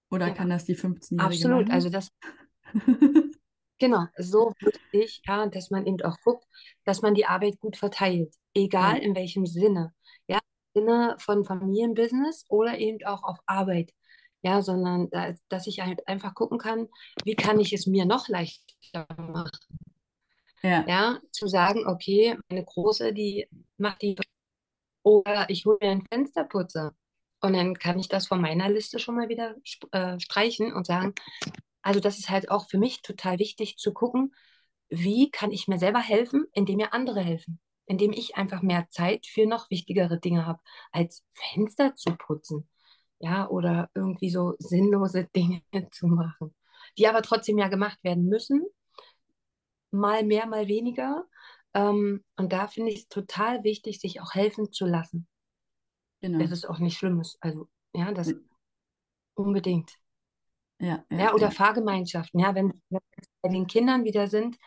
Oder 0.09 0.27
Ja. 0.27 0.33
kann 0.33 0.49
das 0.49 0.65
die 0.65 0.75
15-Jährige 0.75 1.25
Absolut. 1.25 1.65
machen? 1.65 1.71
Also 1.71 1.89
das, 1.89 2.09
genau, 3.79 4.05
so 4.17 4.53
wichtig, 4.59 5.21
ja, 5.27 5.45
dass 5.47 5.69
man 5.69 5.85
eben 5.85 6.01
auch 6.01 6.17
guckt, 6.23 6.45
dass 6.85 7.01
man 7.01 7.13
die 7.15 7.25
Arbeit 7.25 7.59
gut 7.59 7.77
verteilt. 7.77 8.33
Egal 8.53 8.97
Ja. 8.97 9.03
in 9.03 9.15
welchem 9.15 9.45
Sinne. 9.45 9.93
Ja, 10.27 10.39
im 10.73 10.81
Sinne 10.83 11.15
von 11.19 11.43
Familienbusiness 11.45 12.45
oder 12.49 12.77
eben 12.79 13.05
auch 13.05 13.23
auf 13.23 13.37
Arbeit. 13.45 13.91
Ja, 14.43 14.61
sondern 14.61 15.09
da, 15.09 15.33
dass 15.49 15.67
ich 15.67 15.79
halt 15.81 16.07
einfach 16.07 16.33
gucken 16.35 16.57
kann, 16.57 16.87
wie 17.25 17.35
kann 17.35 17.59
ich 17.59 17.73
es 17.73 17.87
mir 17.87 18.05
noch 18.05 18.27
leichter 18.27 19.07
machen. 19.17 19.51
ja, 20.63 20.85
Ja, 20.87 21.19
zu 21.31 21.47
sagen, 21.47 21.85
okay, 21.87 22.37
meine 22.49 22.63
Große, 22.63 23.13
die 23.13 23.47
macht 23.77 24.01
die, 24.01 24.15
oder 25.03 25.49
ich 25.49 25.65
hole 25.65 25.77
mir 25.81 25.91
einen 25.91 26.05
Fensterputzer. 26.11 26.93
Und 27.41 27.53
dann 27.53 27.75
kann 27.75 27.99
ich 27.99 28.09
das 28.09 28.27
von 28.27 28.41
meiner 28.41 28.69
Liste 28.69 28.99
schon 28.99 29.15
mal 29.15 29.29
wieder 29.29 29.55
äh, 29.91 30.19
streichen 30.19 30.73
und 30.73 30.87
sagen, 30.87 31.13
also 31.81 31.99
das 31.99 32.19
ist 32.19 32.29
halt 32.29 32.51
auch 32.51 32.69
für 32.69 32.77
mich 32.77 33.01
total 33.01 33.39
wichtig 33.39 33.77
zu 33.77 33.93
gucken, 33.93 34.35
wie 34.89 35.31
kann 35.31 35.51
ich 35.51 35.67
mir 35.67 35.79
selber 35.79 35.99
helfen, 35.99 36.45
indem 36.53 36.77
mir 36.77 36.93
andere 36.93 37.21
helfen. 37.21 37.59
Indem 37.85 38.11
ich 38.13 38.35
einfach 38.35 38.61
mehr 38.61 38.87
Zeit 38.89 39.27
für 39.27 39.45
noch 39.45 39.69
wichtigere 39.69 40.19
Dinge 40.19 40.45
habe, 40.45 40.59
als 40.91 41.23
Fenster 41.33 41.95
zu 41.95 42.15
putzen. 42.17 42.67
Ja, 43.19 43.49
oder 43.49 43.89
irgendwie 43.95 44.29
so 44.29 44.55
sinnlose 44.59 45.25
Dinge 45.35 45.61
zu 45.91 46.07
machen, 46.07 46.53
die 46.97 47.07
aber 47.07 47.21
trotzdem 47.21 47.57
ja 47.57 47.67
gemacht 47.67 47.99
werden 48.03 48.25
müssen, 48.25 48.65
mal 49.91 50.23
mehr, 50.23 50.45
mal 50.47 50.67
weniger. 50.67 51.25
Ähm, 51.73 52.23
und 52.37 52.53
da 52.53 52.67
finde 52.67 52.91
ich 52.91 52.99
es 53.01 53.07
total 53.09 53.63
wichtig, 53.63 53.99
sich 53.99 54.21
auch 54.21 54.33
helfen 54.33 54.71
zu 54.71 54.85
lassen. 54.85 55.27
genau. 56.21 56.39
Das 56.39 56.51
ist 56.51 56.65
auch 56.67 56.79
nicht 56.79 56.97
Schlimmes. 56.97 57.37
Also, 57.41 57.67
ja, 57.93 58.11
das 58.11 58.27
Ja. 58.29 58.37
unbedingt. 59.35 59.97
Ja, 60.79 61.05
ja, 61.09 61.17
Ja, 61.19 61.33
oder 61.33 61.49
ja. 61.49 61.51
Fahrgemeinschaften. 61.51 62.39
Ja, 62.39 62.53
wenn 62.53 62.69
wir 62.89 62.99
jetzt 63.17 63.31
bei 63.41 63.49
den 63.49 63.65
Kindern 63.67 64.03
wieder 64.03 64.27
sind. 64.27 64.57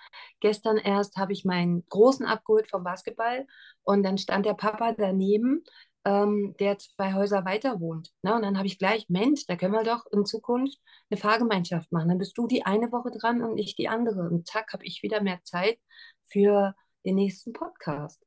Gestern 0.40 0.78
erst 0.78 1.16
habe 1.16 1.33
ich 1.33 1.45
meinen 1.45 1.85
Großen 1.88 2.26
abgeholt 2.26 2.69
vom 2.71 2.83
Basketball 2.83 3.47
und 3.83 4.02
dann 4.02 4.19
stand 4.19 4.47
der 4.47 4.54
Papa 4.54 4.92
daneben 4.92 5.62
ähm, 6.04 6.54
der 6.61 6.78
zwei 6.78 7.14
Häuser 7.14 7.45
weiter 7.45 7.80
wohnt. 7.80 8.11
Na, 8.23 8.37
und 8.37 8.42
dann 8.42 8.57
habe 8.57 8.66
ich 8.66 8.78
gleich, 8.78 9.09
Mensch, 9.09 9.47
da 9.47 9.57
können 9.57 9.75
wir 9.75 9.85
doch 9.85 10.07
in 10.12 10.25
Zukunft 10.25 10.78
eine 11.11 11.19
Fahrgemeinschaft 11.21 11.92
machen. 11.92 12.09
Dann 12.09 12.19
bist 12.19 12.37
du 12.38 12.47
die 12.47 12.64
eine 12.64 12.90
Woche 12.92 13.11
dran 13.11 13.42
und 13.42 13.59
ich 13.59 13.76
die 13.76 13.88
andere. 13.88 14.28
Und 14.28 14.47
zack, 14.47 14.73
habe 14.73 14.85
ich 14.85 15.02
wieder 15.02 15.23
mehr 15.23 15.40
Zeit 15.45 15.78
für 16.26 16.75
den 17.04 17.16
nächsten 17.16 17.52
Podcast, 17.52 18.21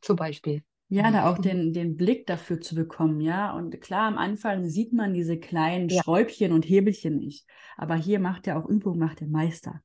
zum 0.00 0.16
Beispiel. 0.16 0.62
Ja, 0.88 1.10
da 1.10 1.30
auch 1.30 1.38
den, 1.38 1.72
den 1.72 1.96
Blick 1.96 2.26
dafür 2.26 2.60
zu 2.60 2.74
bekommen, 2.74 3.20
ja. 3.20 3.52
Und 3.52 3.80
klar, 3.80 4.06
am 4.06 4.18
Anfang 4.18 4.68
sieht 4.68 4.92
man 4.92 5.14
diese 5.14 5.38
kleinen 5.38 5.88
Ja. 5.88 6.02
Schräubchen 6.02 6.52
und 6.52 6.64
Hebelchen 6.68 7.16
nicht. 7.16 7.46
Aber 7.76 7.96
hier 7.96 8.20
macht 8.20 8.46
ja 8.46 8.60
auch 8.60 8.68
Übung, 8.68 8.98
macht 8.98 9.20
der 9.20 9.28
Meister. 9.28 9.82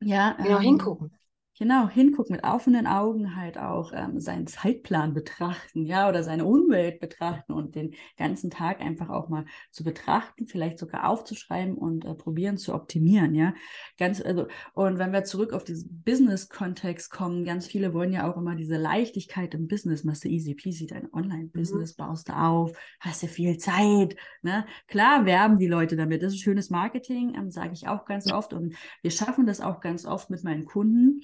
Ja, 0.00 0.32
Genau, 0.32 0.56
ähm, 0.56 0.62
hingucken. 0.62 1.12
Genau, 1.60 1.88
hingucken 1.88 2.36
mit 2.36 2.44
offenen 2.44 2.86
Augen 2.86 3.34
halt 3.34 3.58
auch 3.58 3.92
ähm, 3.92 4.20
seinen 4.20 4.46
Zeitplan 4.46 5.12
betrachten, 5.12 5.84
ja, 5.84 6.08
oder 6.08 6.22
seine 6.22 6.44
Umwelt 6.44 7.00
betrachten 7.00 7.52
und 7.52 7.74
den 7.74 7.96
ganzen 8.16 8.48
Tag 8.48 8.80
einfach 8.80 9.08
auch 9.08 9.28
mal 9.28 9.44
zu 9.72 9.82
betrachten, 9.82 10.46
vielleicht 10.46 10.78
sogar 10.78 11.08
aufzuschreiben 11.08 11.74
und 11.74 12.04
äh, 12.04 12.14
probieren 12.14 12.58
zu 12.58 12.74
optimieren, 12.74 13.34
ja. 13.34 13.54
Ganz, 13.98 14.20
also, 14.20 14.46
und 14.72 15.00
wenn 15.00 15.12
wir 15.12 15.24
zurück 15.24 15.52
auf 15.52 15.64
diesen 15.64 16.00
Business-Kontext 16.04 17.10
kommen, 17.10 17.44
ganz 17.44 17.66
viele 17.66 17.92
wollen 17.92 18.12
ja 18.12 18.30
auch 18.30 18.36
immer 18.36 18.54
diese 18.54 18.76
Leichtigkeit 18.76 19.52
im 19.54 19.66
Business, 19.66 20.04
machst 20.04 20.22
du 20.22 20.28
easy 20.28 20.54
peasy 20.54 20.86
dein 20.86 21.12
Online-Business, 21.12 21.94
baust 21.94 22.28
du 22.28 22.34
auf, 22.34 22.78
hast 23.00 23.24
du 23.24 23.26
viel 23.26 23.58
Zeit, 23.58 24.14
ne? 24.42 24.64
Klar 24.86 25.26
werben 25.26 25.58
die 25.58 25.66
Leute 25.66 25.96
damit, 25.96 26.22
das 26.22 26.34
ist 26.34 26.40
schönes 26.40 26.70
Marketing, 26.70 27.34
ähm, 27.34 27.50
sage 27.50 27.72
ich 27.72 27.88
auch 27.88 28.04
ganz 28.04 28.30
oft 28.30 28.52
und 28.52 28.76
wir 29.02 29.10
schaffen 29.10 29.44
das 29.44 29.60
auch 29.60 29.80
ganz 29.80 30.06
oft 30.06 30.30
mit 30.30 30.44
meinen 30.44 30.64
Kunden 30.64 31.22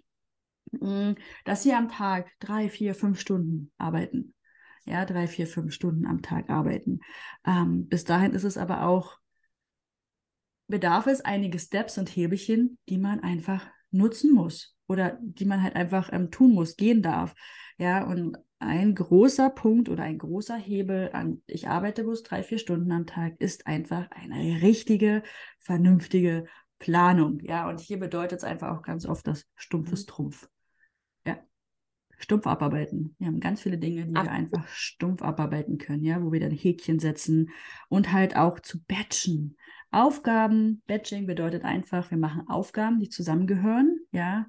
dass 1.44 1.62
sie 1.62 1.72
am 1.72 1.88
Tag 1.88 2.30
drei, 2.40 2.68
vier, 2.68 2.94
fünf 2.94 3.20
Stunden 3.20 3.72
arbeiten. 3.78 4.34
Ja, 4.84 5.04
drei, 5.04 5.26
vier, 5.26 5.46
fünf 5.46 5.72
Stunden 5.72 6.06
am 6.06 6.20
Tag 6.20 6.50
arbeiten. 6.50 7.00
Ähm, 7.46 7.88
bis 7.88 8.04
dahin 8.04 8.32
ist 8.32 8.44
es 8.44 8.58
aber 8.58 8.86
auch, 8.86 9.18
bedarf 10.68 11.06
es 11.06 11.22
einige 11.22 11.58
Steps 11.58 11.98
und 11.98 12.08
Hebelchen, 12.08 12.78
die 12.88 12.98
man 12.98 13.20
einfach 13.20 13.66
nutzen 13.90 14.32
muss 14.32 14.76
oder 14.86 15.18
die 15.22 15.44
man 15.46 15.62
halt 15.62 15.76
einfach 15.76 16.12
ähm, 16.12 16.30
tun 16.30 16.52
muss, 16.52 16.76
gehen 16.76 17.02
darf. 17.02 17.34
Ja, 17.78 18.04
und 18.04 18.36
ein 18.58 18.94
großer 18.94 19.50
Punkt 19.50 19.88
oder 19.88 20.04
ein 20.04 20.18
großer 20.18 20.56
Hebel 20.56 21.10
an, 21.12 21.42
ich 21.46 21.68
arbeite 21.68 22.04
bloß 22.04 22.22
drei, 22.22 22.42
vier 22.42 22.58
Stunden 22.58 22.92
am 22.92 23.06
Tag, 23.06 23.34
ist 23.38 23.66
einfach 23.66 24.10
eine 24.10 24.62
richtige, 24.62 25.22
vernünftige 25.60 26.46
Planung. 26.78 27.40
Ja, 27.40 27.68
und 27.68 27.80
hier 27.80 27.98
bedeutet 27.98 28.38
es 28.38 28.44
einfach 28.44 28.76
auch 28.76 28.82
ganz 28.82 29.06
oft 29.06 29.26
das 29.26 29.46
stumpfes 29.56 30.06
Trumpf. 30.06 30.48
Stumpf 32.18 32.46
abarbeiten. 32.46 33.14
Wir 33.18 33.26
haben 33.28 33.40
ganz 33.40 33.60
viele 33.62 33.78
Dinge, 33.78 34.06
die 34.06 34.14
Ab- 34.14 34.24
wir 34.24 34.32
einfach 34.32 34.66
stumpf 34.68 35.22
abarbeiten 35.22 35.78
können, 35.78 36.04
ja, 36.04 36.22
wo 36.22 36.32
wir 36.32 36.40
dann 36.40 36.50
Häkchen 36.50 36.98
setzen 36.98 37.50
und 37.88 38.12
halt 38.12 38.36
auch 38.36 38.60
zu 38.60 38.82
batchen. 38.84 39.56
Aufgaben, 39.90 40.82
Batching 40.86 41.26
bedeutet 41.26 41.64
einfach, 41.64 42.10
wir 42.10 42.18
machen 42.18 42.48
Aufgaben, 42.48 42.98
die 42.98 43.08
zusammengehören, 43.08 44.00
ja, 44.10 44.46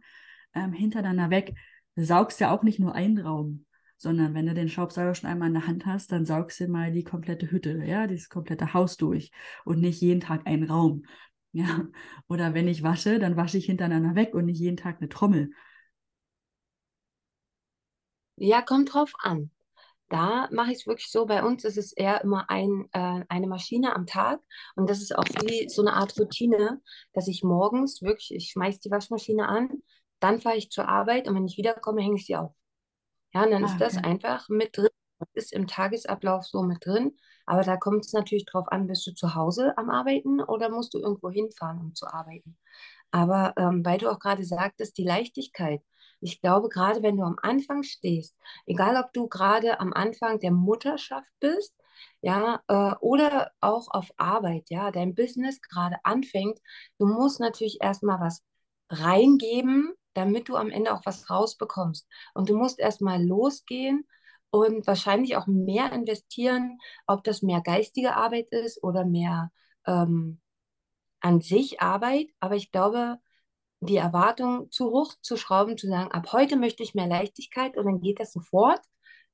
ähm, 0.53 0.73
hintereinander 0.73 1.29
weg. 1.29 1.53
Du 1.95 2.03
saugst 2.03 2.39
ja 2.39 2.51
auch 2.51 2.63
nicht 2.63 2.79
nur 2.79 2.95
einen 2.95 3.19
Raum, 3.19 3.65
sondern 3.97 4.33
wenn 4.33 4.47
du 4.47 4.53
den 4.53 4.69
Staubsauger 4.69 5.15
schon 5.15 5.29
einmal 5.29 5.49
in 5.49 5.53
der 5.53 5.67
Hand 5.67 5.85
hast, 5.85 6.11
dann 6.11 6.25
saugst 6.25 6.59
du 6.59 6.67
mal 6.67 6.91
die 6.91 7.03
komplette 7.03 7.51
Hütte, 7.51 7.83
ja, 7.85 8.07
dieses 8.07 8.29
komplette 8.29 8.73
Haus 8.73 8.97
durch 8.97 9.31
und 9.65 9.79
nicht 9.79 10.01
jeden 10.01 10.19
Tag 10.19 10.47
einen 10.47 10.63
Raum. 10.63 11.03
Ja, 11.51 11.87
oder 12.27 12.53
wenn 12.53 12.67
ich 12.67 12.83
wasche, 12.83 13.17
dann 13.17 13.37
wasche 13.37 13.57
ich 13.57 13.65
hintereinander 13.65 14.15
weg 14.15 14.33
und 14.33 14.45
nicht 14.45 14.59
jeden 14.59 14.75
Tag 14.75 14.97
eine 14.99 15.07
Trommel. 15.07 15.51
Ja, 18.37 18.61
kommt 18.61 18.93
drauf 18.93 19.13
an. 19.19 19.51
Da 20.09 20.49
mache 20.51 20.71
ich 20.71 20.79
es 20.79 20.87
wirklich 20.87 21.11
so. 21.11 21.25
Bei 21.27 21.43
uns 21.43 21.65
ist 21.65 21.77
es 21.77 21.93
eher 21.93 22.21
immer 22.23 22.49
ein, 22.49 22.87
äh, 22.93 23.25
eine 23.29 23.47
Maschine 23.47 23.95
am 23.95 24.05
Tag. 24.07 24.41
Und 24.75 24.89
das 24.89 25.01
ist 25.01 25.15
auch 25.17 25.25
wie 25.43 25.69
so 25.69 25.81
eine 25.83 25.93
Art 25.93 26.19
Routine, 26.19 26.81
dass 27.13 27.27
ich 27.27 27.43
morgens 27.43 28.01
wirklich, 28.03 28.33
ich 28.35 28.51
schmeiß 28.51 28.79
die 28.81 28.91
Waschmaschine 28.91 29.47
an, 29.49 29.83
dann 30.19 30.41
fahre 30.41 30.57
ich 30.57 30.71
zur 30.71 30.87
Arbeit 30.89 31.27
und 31.27 31.35
wenn 31.35 31.47
ich 31.47 31.57
wiederkomme, 31.57 32.01
hänge 32.01 32.17
ich 32.17 32.25
sie 32.27 32.35
auf. 32.37 32.53
Ja, 33.33 33.43
und 33.43 33.51
dann 33.51 33.63
Ah, 33.63 33.65
ist 33.65 33.81
das 33.81 33.97
okay. 33.97 34.03
einfach 34.03 34.49
mit 34.49 34.77
drin. 34.77 34.89
Das 35.19 35.29
ist 35.45 35.53
im 35.53 35.67
Tagesablauf 35.67 36.45
so 36.45 36.63
mit 36.63 36.85
drin. 36.85 37.17
Aber 37.45 37.63
da 37.63 37.77
kommt 37.77 38.05
es 38.05 38.13
natürlich 38.13 38.45
drauf 38.45 38.67
an, 38.71 38.87
bist 38.87 39.05
du 39.07 39.13
zu 39.13 39.35
Hause 39.35 39.77
am 39.77 39.89
Arbeiten 39.89 40.41
oder 40.41 40.69
musst 40.69 40.93
du 40.93 40.99
irgendwo 40.99 41.29
hinfahren, 41.29 41.79
um 41.79 41.95
zu 41.95 42.07
arbeiten. 42.07 42.57
Aber 43.11 43.53
ähm, 43.57 43.85
weil 43.85 43.97
du 43.99 44.09
auch 44.11 44.19
gerade 44.19 44.43
sagtest, 44.43 44.97
die 44.97 45.03
Leichtigkeit. 45.05 45.81
Ich 46.25 46.41
glaube, 46.41 46.69
gerade 46.69 47.03
wenn 47.03 47.17
du 47.17 47.23
am 47.23 47.37
Anfang 47.41 47.83
stehst, 47.83 48.35
egal 48.65 48.97
ob 48.97 49.13
du 49.13 49.27
gerade 49.27 49.79
am 49.79 49.93
Anfang 49.93 50.39
der 50.39 50.51
Mutterschaft 50.51 51.29
bist, 51.39 51.73
ja, 52.21 52.61
äh, 52.67 52.95
oder 52.99 53.51
auch 53.61 53.87
auf 53.89 54.09
Arbeit, 54.17 54.69
ja, 54.69 54.91
dein 54.91 55.13
Business 55.15 55.61
gerade 55.61 55.97
anfängt, 56.03 56.59
du 56.97 57.05
musst 57.05 57.39
natürlich 57.39 57.77
erstmal 57.81 58.19
was 58.19 58.43
reingeben, 58.89 59.93
damit 60.13 60.49
du 60.49 60.55
am 60.55 60.71
Ende 60.71 60.93
auch 60.93 61.01
was 61.05 61.29
rausbekommst. 61.29 62.07
Und 62.33 62.49
du 62.49 62.57
musst 62.57 62.79
erstmal 62.79 63.23
losgehen 63.23 64.07
und 64.49 64.87
wahrscheinlich 64.87 65.35
auch 65.37 65.47
mehr 65.47 65.91
investieren, 65.91 66.79
ob 67.07 67.23
das 67.23 67.41
mehr 67.43 67.61
geistige 67.61 68.15
Arbeit 68.15 68.47
ist 68.51 68.81
oder 68.83 69.05
mehr 69.05 69.51
ähm, 69.85 70.41
an 71.21 71.41
sich 71.41 71.81
Arbeit. 71.81 72.29
Aber 72.39 72.55
ich 72.55 72.71
glaube, 72.71 73.19
die 73.79 73.97
Erwartung 73.97 74.71
zu 74.71 74.91
hoch 74.91 75.13
zu 75.21 75.37
schrauben, 75.37 75.77
zu 75.77 75.87
sagen, 75.87 76.11
ab 76.11 76.31
heute 76.33 76.57
möchte 76.57 76.83
ich 76.83 76.95
mehr 76.95 77.07
Leichtigkeit 77.07 77.77
und 77.77 77.85
dann 77.85 78.01
geht 78.01 78.19
das 78.19 78.33
sofort. 78.33 78.81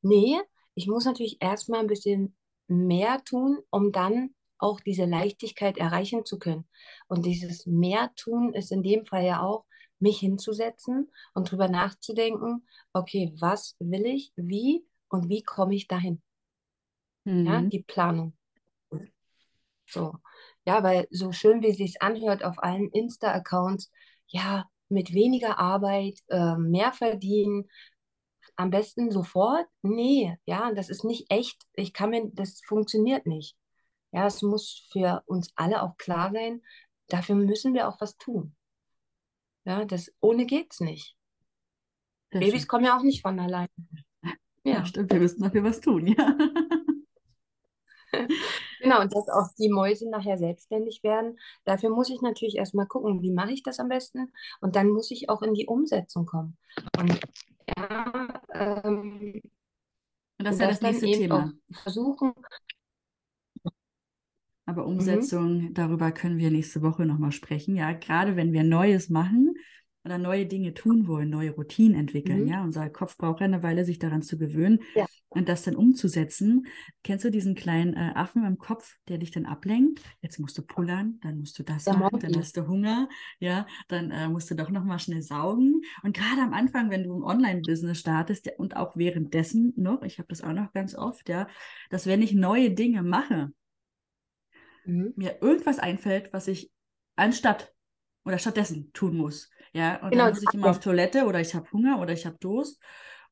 Nee, 0.01 0.39
ich 0.75 0.88
muss 0.88 1.05
natürlich 1.05 1.38
erstmal 1.41 1.79
ein 1.81 1.88
bisschen 1.88 2.36
mehr 2.67 3.24
tun, 3.24 3.60
um 3.69 3.91
dann 3.91 4.33
auch 4.57 4.79
diese 4.79 5.05
Leichtigkeit 5.05 5.77
erreichen 5.77 6.25
zu 6.25 6.39
können. 6.39 6.67
Und 7.07 7.25
dieses 7.25 7.65
mehr 7.65 8.12
tun 8.15 8.53
ist 8.53 8.71
in 8.71 8.83
dem 8.83 9.05
Fall 9.05 9.25
ja 9.25 9.41
auch, 9.41 9.65
mich 10.00 10.19
hinzusetzen 10.19 11.12
und 11.36 11.51
drüber 11.51 11.67
nachzudenken, 11.67 12.67
okay, 12.91 13.33
was 13.39 13.75
will 13.79 14.05
ich, 14.07 14.33
wie 14.36 14.83
und 15.10 15.29
wie 15.29 15.43
komme 15.43 15.75
ich 15.75 15.88
dahin? 15.88 16.21
Ja, 17.45 17.62
Mhm. 17.62 17.69
die 17.69 17.83
Planung. 17.83 18.33
So. 19.86 20.15
Ja, 20.65 20.83
weil 20.83 21.07
so 21.12 21.31
schön 21.31 21.62
wie 21.62 21.69
es 21.69 21.77
sich 21.77 22.01
anhört 22.01 22.43
auf 22.43 22.62
allen 22.63 22.89
Insta-Accounts, 22.91 23.91
ja, 24.31 24.65
mit 24.89 25.13
weniger 25.13 25.59
Arbeit, 25.59 26.19
äh, 26.27 26.55
mehr 26.57 26.91
verdienen, 26.93 27.69
am 28.55 28.69
besten 28.69 29.11
sofort. 29.11 29.67
Nee, 29.81 30.38
ja, 30.45 30.73
das 30.73 30.89
ist 30.89 31.03
nicht 31.03 31.31
echt. 31.31 31.63
Ich 31.73 31.93
kann 31.93 32.09
mir, 32.11 32.29
das 32.33 32.61
funktioniert 32.65 33.25
nicht. 33.25 33.55
Ja, 34.11 34.27
es 34.27 34.41
muss 34.41 34.88
für 34.91 35.23
uns 35.25 35.51
alle 35.55 35.81
auch 35.83 35.97
klar 35.97 36.31
sein, 36.31 36.61
dafür 37.07 37.35
müssen 37.35 37.73
wir 37.73 37.88
auch 37.88 38.01
was 38.01 38.17
tun. 38.17 38.55
Ja, 39.65 39.85
das 39.85 40.11
ohne 40.19 40.45
geht's 40.45 40.79
nicht. 40.79 41.15
Sehr 42.31 42.41
Babys 42.41 42.61
schön. 42.61 42.67
kommen 42.67 42.85
ja 42.85 42.97
auch 42.97 43.03
nicht 43.03 43.21
von 43.21 43.39
allein. 43.39 43.67
Ja, 44.23 44.33
Ja, 44.63 44.85
stimmt, 44.85 45.11
wir 45.11 45.19
müssen 45.19 45.41
dafür 45.41 45.63
was 45.63 45.81
tun, 45.81 46.07
ja. 46.17 46.35
Genau. 48.91 49.01
Und 49.01 49.13
dass 49.15 49.29
auch 49.29 49.48
die 49.60 49.69
Mäuse 49.69 50.10
nachher 50.10 50.38
selbstständig 50.38 51.03
werden, 51.03 51.39
dafür 51.65 51.89
muss 51.89 52.10
ich 52.10 52.21
natürlich 52.21 52.55
erstmal 52.57 52.88
gucken, 52.88 53.21
wie 53.21 53.31
mache 53.31 53.51
ich 53.51 53.63
das 53.63 53.79
am 53.79 53.89
besten? 53.89 54.31
Und 54.62 54.75
dann 54.75 54.89
muss 54.89 55.12
ich 55.12 55.29
auch 55.29 55.41
in 55.41 55.53
die 55.53 55.67
Umsetzung 55.67 56.25
kommen. 56.25 56.57
Und 57.00 57.19
ja, 57.77 58.41
ähm, 58.53 59.41
Und 60.39 60.45
das 60.45 60.55
ist 60.55 60.62
ja 60.62 60.67
das 60.67 60.81
nächste 60.81 61.05
Thema. 61.12 61.53
versuchen. 61.83 62.33
Aber 64.65 64.83
Mhm. 64.83 64.89
Umsetzung, 64.89 65.74
darüber 65.74 66.12
können 66.12 66.38
wir 66.38 66.51
nächste 66.51 66.81
Woche 66.81 67.05
nochmal 67.05 67.31
sprechen. 67.31 67.75
Ja, 67.75 67.93
gerade 67.93 68.36
wenn 68.36 68.53
wir 68.53 68.63
Neues 68.63 69.10
machen 69.10 69.55
oder 70.03 70.17
neue 70.17 70.45
Dinge 70.45 70.74
tun 70.74 71.07
wollen, 71.07 71.29
neue 71.29 71.51
Routinen 71.51 72.00
entwickeln. 72.00 72.41
Mhm. 72.41 72.48
Ja, 72.48 72.63
unser 72.63 72.89
Kopf 72.89 73.17
braucht 73.17 73.39
ja 73.41 73.45
eine 73.45 73.63
Weile, 73.63 73.86
sich 73.86 74.00
daran 74.00 74.21
zu 74.21 74.38
gewöhnen 74.38 74.79
Ja. 74.93 75.05
Und 75.33 75.47
das 75.50 75.63
dann 75.63 75.75
umzusetzen. 75.75 76.67
Kennst 77.03 77.25
du 77.25 77.31
diesen 77.31 77.55
kleinen 77.55 77.93
äh, 77.95 78.11
Affen 78.15 78.45
im 78.45 78.57
Kopf, 78.57 78.95
der 79.07 79.17
dich 79.17 79.31
dann 79.31 79.45
ablenkt? 79.45 80.01
Jetzt 80.21 80.39
musst 80.39 80.57
du 80.57 80.61
pullern, 80.61 81.19
dann 81.23 81.39
musst 81.39 81.57
du 81.57 81.63
das 81.63 81.89
Der 81.89 81.93
machen, 81.93 82.19
dann 82.19 82.38
hast 82.38 82.57
du 82.57 82.67
Hunger, 82.67 83.07
ja, 83.39 83.65
dann 83.88 84.11
äh, 84.11 84.27
musst 84.27 84.51
du 84.51 84.55
doch 84.55 84.69
nochmal 84.69 85.00
schnell 85.00 85.21
saugen. 85.21 85.81
Und 86.03 86.15
gerade 86.15 86.41
am 86.41 86.53
Anfang, 86.53 86.89
wenn 86.89 87.03
du 87.05 87.17
ein 87.17 87.23
Online-Business 87.23 88.00
startest 88.00 88.45
ja, 88.47 88.53
und 88.57 88.75
auch 88.75 88.97
währenddessen 88.97 89.73
noch, 89.77 90.03
ich 90.03 90.19
habe 90.19 90.27
das 90.29 90.41
auch 90.43 90.53
noch 90.53 90.73
ganz 90.73 90.95
oft, 90.95 91.29
ja, 91.29 91.47
dass 91.89 92.05
wenn 92.07 92.21
ich 92.21 92.33
neue 92.33 92.71
Dinge 92.71 93.01
mache, 93.03 93.51
Mhm. 94.85 95.11
mir 95.15 95.41
irgendwas 95.41 95.79
einfällt, 95.79 96.33
was 96.33 96.47
ich 96.47 96.71
anstatt 97.15 97.73
oder 98.25 98.38
stattdessen 98.38 98.91
tun 98.93 99.17
muss. 99.17 99.50
Ja, 99.73 100.01
und 100.05 100.11
Genau, 100.11 100.29
dann 100.29 100.29
muss 100.29 100.43
ich 100.43 100.53
immer 100.53 100.69
auf 100.69 100.79
Toilette 100.79 101.25
oder 101.25 101.39
ich 101.39 101.55
habe 101.55 101.71
Hunger 101.71 102.00
oder 102.01 102.13
ich 102.13 102.25
habe 102.25 102.38
Durst 102.39 102.81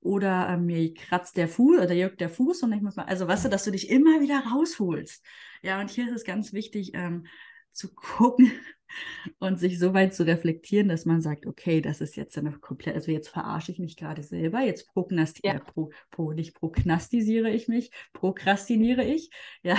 oder 0.02 0.50
äh, 0.50 0.58
mir 0.58 0.94
kratzt 0.94 1.38
der 1.38 1.48
Fuß 1.48 1.80
oder 1.80 1.94
juckt 1.94 2.22
der 2.22 2.30
Fuß 2.30 2.64
und 2.64 2.74
ich 2.74 2.82
muss 2.82 2.96
mal, 2.96 3.06
also 3.06 3.28
weißt 3.28 3.46
du, 3.46 3.50
dass 3.50 3.66
du 3.66 3.72
dich 3.72 3.90
immer 3.90 4.22
wieder 4.22 4.44
rausholst. 4.54 5.24
Ja, 5.62 5.80
und 5.82 5.90
hier 5.90 6.06
ist 6.08 6.16
es 6.16 6.24
ganz 6.24 6.54
wichtig 6.54 6.92
ähm, 6.94 7.26
zu 7.72 7.94
gucken, 7.94 8.52
und 9.40 9.60
sich 9.60 9.80
so 9.80 9.94
weit 9.94 10.14
zu 10.14 10.26
reflektieren, 10.26 10.90
dass 10.90 11.06
man 11.06 11.22
sagt, 11.22 11.46
okay, 11.46 11.82
das 11.82 12.02
ist 12.02 12.16
jetzt 12.16 12.38
eine 12.38 12.52
komplett, 12.52 12.96
also 12.96 13.12
jetzt 13.12 13.30
verarsche 13.30 13.72
ich 13.72 13.80
mich 13.80 13.98
gerade 13.98 14.24
selber, 14.24 14.62
jetzt 14.62 14.88
prognostiziere, 14.88 15.56
ja. 15.56 15.60
pro, 15.60 15.92
pro, 16.12 16.32
nicht 16.32 16.56
prognostiziere 16.56 17.50
ich 17.50 17.68
mich, 17.68 17.92
prokrastiniere 18.14 19.04
ich, 19.04 19.30
ja. 19.64 19.78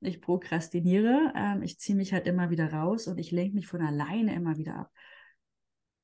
Ich 0.00 0.20
prokrastiniere, 0.20 1.32
ähm, 1.34 1.62
ich 1.62 1.78
ziehe 1.78 1.96
mich 1.96 2.12
halt 2.12 2.26
immer 2.26 2.50
wieder 2.50 2.70
raus 2.70 3.06
und 3.06 3.16
ich 3.16 3.30
lenke 3.30 3.54
mich 3.54 3.66
von 3.66 3.80
alleine 3.80 4.34
immer 4.34 4.58
wieder 4.58 4.76
ab. 4.76 4.92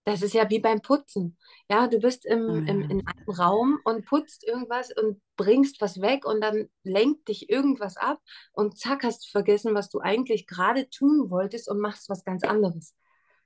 Das 0.05 0.23
ist 0.23 0.33
ja 0.33 0.49
wie 0.49 0.61
beim 0.61 0.81
Putzen. 0.81 1.37
Ja, 1.69 1.87
du 1.87 1.99
bist 1.99 2.25
im, 2.25 2.49
ja. 2.49 2.73
im, 2.73 2.83
in 2.83 3.07
einem 3.07 3.29
Raum 3.29 3.79
und 3.85 4.07
putzt 4.07 4.45
irgendwas 4.45 4.91
und 4.97 5.21
bringst 5.37 5.81
was 5.81 6.01
weg 6.01 6.25
und 6.25 6.41
dann 6.41 6.69
lenkt 6.85 7.29
dich 7.29 7.51
irgendwas 7.51 7.97
ab 7.97 8.19
und 8.53 8.79
zack, 8.79 9.05
hast 9.05 9.27
du 9.27 9.31
vergessen, 9.31 9.75
was 9.75 9.91
du 9.91 10.01
eigentlich 10.01 10.47
gerade 10.47 10.89
tun 10.89 11.31
wolltest 11.31 11.69
und 11.69 11.79
machst 11.81 12.09
was 12.09 12.25
ganz 12.25 12.45
anderes. 12.45 12.95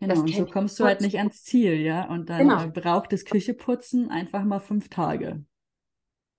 Genau, 0.00 0.20
und 0.20 0.34
so 0.34 0.46
kommst 0.46 0.78
du 0.78 0.84
halt 0.84 1.00
nicht 1.00 1.18
ans 1.18 1.42
Ziel, 1.42 1.74
ja. 1.74 2.08
Und 2.08 2.28
dann 2.28 2.48
genau. 2.48 2.62
Äh, 2.62 2.68
braucht 2.68 3.12
das 3.12 3.24
Kücheputzen 3.24 4.10
einfach 4.10 4.44
mal 4.44 4.60
fünf 4.60 4.88
Tage. 4.88 5.44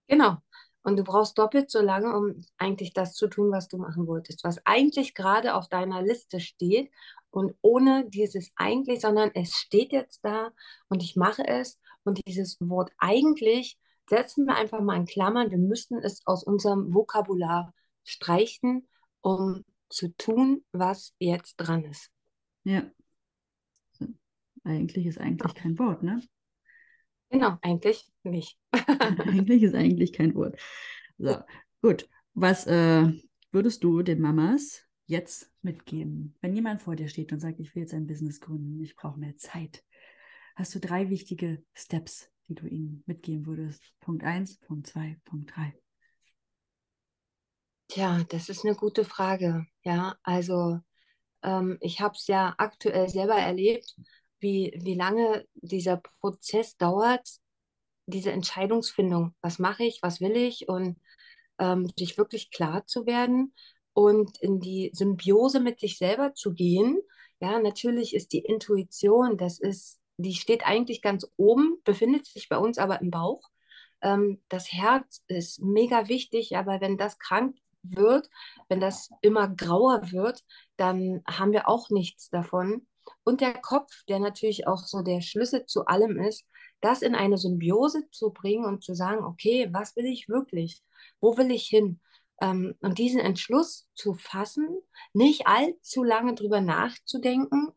Genau. 0.08 0.38
Und 0.84 0.98
du 0.98 1.04
brauchst 1.04 1.38
doppelt 1.40 1.72
so 1.72 1.82
lange, 1.82 2.16
um 2.16 2.46
eigentlich 2.58 2.94
das 2.94 3.14
zu 3.16 3.28
tun, 3.28 3.52
was 3.52 3.68
du 3.68 3.78
machen 3.78 4.06
wolltest, 4.06 4.44
was 4.44 4.64
eigentlich 4.66 5.16
gerade 5.16 5.56
auf 5.56 5.68
deiner 5.68 6.04
Liste 6.04 6.40
steht 6.40 6.92
und 7.36 7.54
ohne 7.62 8.10
dieses 8.10 8.52
eigentlich, 8.56 9.02
sondern 9.02 9.30
es 9.34 9.56
steht 9.56 9.92
jetzt 9.92 10.24
da 10.24 10.52
und 10.88 11.04
ich 11.04 11.18
mache 11.18 11.46
es. 11.46 11.78
Und 12.06 12.26
dieses 12.26 12.58
Wort 12.62 12.92
eigentlich 12.98 13.78
setzen 14.10 14.46
wir 14.46 14.56
einfach 14.56 14.80
mal 14.80 14.96
in 14.96 15.06
Klammern. 15.06 15.52
Wir 15.52 15.58
müssten 15.58 15.98
es 15.98 16.26
aus 16.26 16.46
unserem 16.46 16.94
Vokabular 16.94 17.74
streichen, 18.06 18.88
um 19.20 19.66
zu 19.90 20.16
tun, 20.18 20.64
was 20.72 21.14
jetzt 21.20 21.58
dran 21.58 21.84
ist. 21.84 22.10
Ja. 22.64 22.90
Eigentlich 24.64 25.06
ist 25.06 25.20
eigentlich 25.20 25.56
kein 25.56 25.78
Wort, 25.78 26.04
ne? 26.04 26.22
Genau, 27.30 27.58
eigentlich 27.62 28.10
nicht. 28.24 28.58
eigentlich 28.72 29.62
ist 29.62 29.76
eigentlich 29.76 30.14
kein 30.14 30.34
Wort. 30.36 30.58
So, 31.18 31.36
gut. 31.82 32.08
Was 32.34 32.66
äh, 32.66 33.12
würdest 33.52 33.84
du 33.84 34.04
den 34.04 34.22
Mamas 34.22 34.86
jetzt 35.06 35.52
mitgeben? 35.66 36.38
Wenn 36.40 36.56
jemand 36.56 36.82
vor 36.82 36.96
dir 36.96 37.10
steht 37.10 37.34
und 37.34 37.42
sagt, 37.42 37.60
ich 37.60 37.76
will 37.76 37.82
jetzt 37.82 37.94
ein 37.94 38.08
Business 38.08 38.40
gründen, 38.40 38.82
ich 38.82 38.96
brauche 38.96 39.20
mehr 39.20 39.36
Zeit, 39.36 39.84
hast 40.56 40.74
du 40.74 40.80
drei 40.80 41.10
wichtige 41.10 41.62
Steps, 41.74 42.30
die 42.48 42.56
du 42.56 42.68
ihnen 42.68 43.04
mitgeben 43.06 43.46
würdest? 43.46 43.84
Punkt 44.00 44.24
1, 44.24 44.60
Punkt 44.60 44.88
2, 44.88 45.20
Punkt 45.26 45.54
3. 45.54 45.74
Tja, 47.90 48.24
das 48.30 48.48
ist 48.48 48.66
eine 48.66 48.76
gute 48.76 49.04
Frage. 49.04 49.66
Ja, 49.84 50.16
also 50.24 50.80
ähm, 51.44 51.78
ich 51.82 52.00
habe 52.00 52.16
es 52.16 52.28
ja 52.28 52.56
aktuell 52.58 53.10
selber 53.10 53.36
erlebt, 53.36 53.96
wie, 54.40 54.74
wie 54.82 54.96
lange 54.96 55.46
dieser 55.56 55.98
Prozess 55.98 56.78
dauert, 56.78 57.28
diese 58.06 58.32
Entscheidungsfindung. 58.32 59.36
Was 59.42 59.60
mache 59.60 59.84
ich, 59.84 60.00
was 60.02 60.22
will 60.22 60.36
ich 60.36 60.70
und 60.70 61.00
ähm, 61.60 61.92
sich 61.98 62.18
wirklich 62.18 62.52
klar 62.52 62.86
zu 62.86 63.06
werden 63.06 63.54
und 63.96 64.38
in 64.42 64.60
die 64.60 64.92
Symbiose 64.94 65.62
mit 65.62 65.80
sich 65.80 65.98
selber 65.98 66.34
zu 66.34 66.54
gehen. 66.54 67.00
Ja, 67.40 67.60
natürlich 67.60 68.14
ist 68.14 68.34
die 68.34 68.40
Intuition, 68.40 69.38
das 69.38 69.58
ist, 69.58 70.00
die 70.18 70.34
steht 70.34 70.68
eigentlich 70.68 71.02
ganz 71.02 71.26
oben, 71.38 71.78
befindet 71.86 72.26
sich 72.26 72.50
bei 72.50 72.58
uns 72.58 72.78
aber 72.78 73.02
im 73.02 73.10
Bauch. 73.10 73.42
Ähm, 74.02 74.42
das 74.50 74.72
Herz 74.72 75.24
ist 75.28 75.62
mega 75.62 76.10
wichtig, 76.10 76.58
aber 76.58 76.82
wenn 76.82 76.98
das 76.98 77.20
krank 77.20 77.56
wird, 77.84 78.30
wenn 78.68 78.82
das 78.82 79.10
immer 79.22 79.48
grauer 79.48 80.12
wird, 80.12 80.44
dann 80.76 81.22
haben 81.26 81.54
wir 81.54 81.70
auch 81.70 81.90
nichts 81.90 82.30
davon. 82.30 82.86
Und 83.24 83.40
der 83.40 83.54
Kopf, 83.54 84.04
der 84.10 84.20
natürlich 84.20 84.68
auch 84.68 84.84
so 84.84 85.04
der 85.04 85.22
Schlüssel 85.22 85.66
zu 85.68 85.86
allem 85.86 86.20
ist, 86.20 86.46
das 86.82 87.02
in 87.02 87.16
eine 87.16 87.38
Symbiose 87.38 88.10
zu 88.12 88.32
bringen 88.32 88.66
und 88.66 88.84
zu 88.84 88.94
sagen, 88.94 89.24
okay, 89.24 89.70
was 89.72 89.96
will 89.96 90.06
ich 90.06 90.28
wirklich? 90.28 90.82
Wo 91.22 91.38
will 91.38 91.50
ich 91.52 91.68
hin? 91.68 92.02
Ähm, 92.42 92.76
und 92.82 92.98
diesen 92.98 93.20
Entschluss 93.20 93.88
zu 93.94 94.14
fassen, 94.14 94.68
nicht 95.14 95.48
allzu 95.48 96.04
lange 96.04 96.36
drüber 96.36 96.62
nachzudenken 96.62 97.72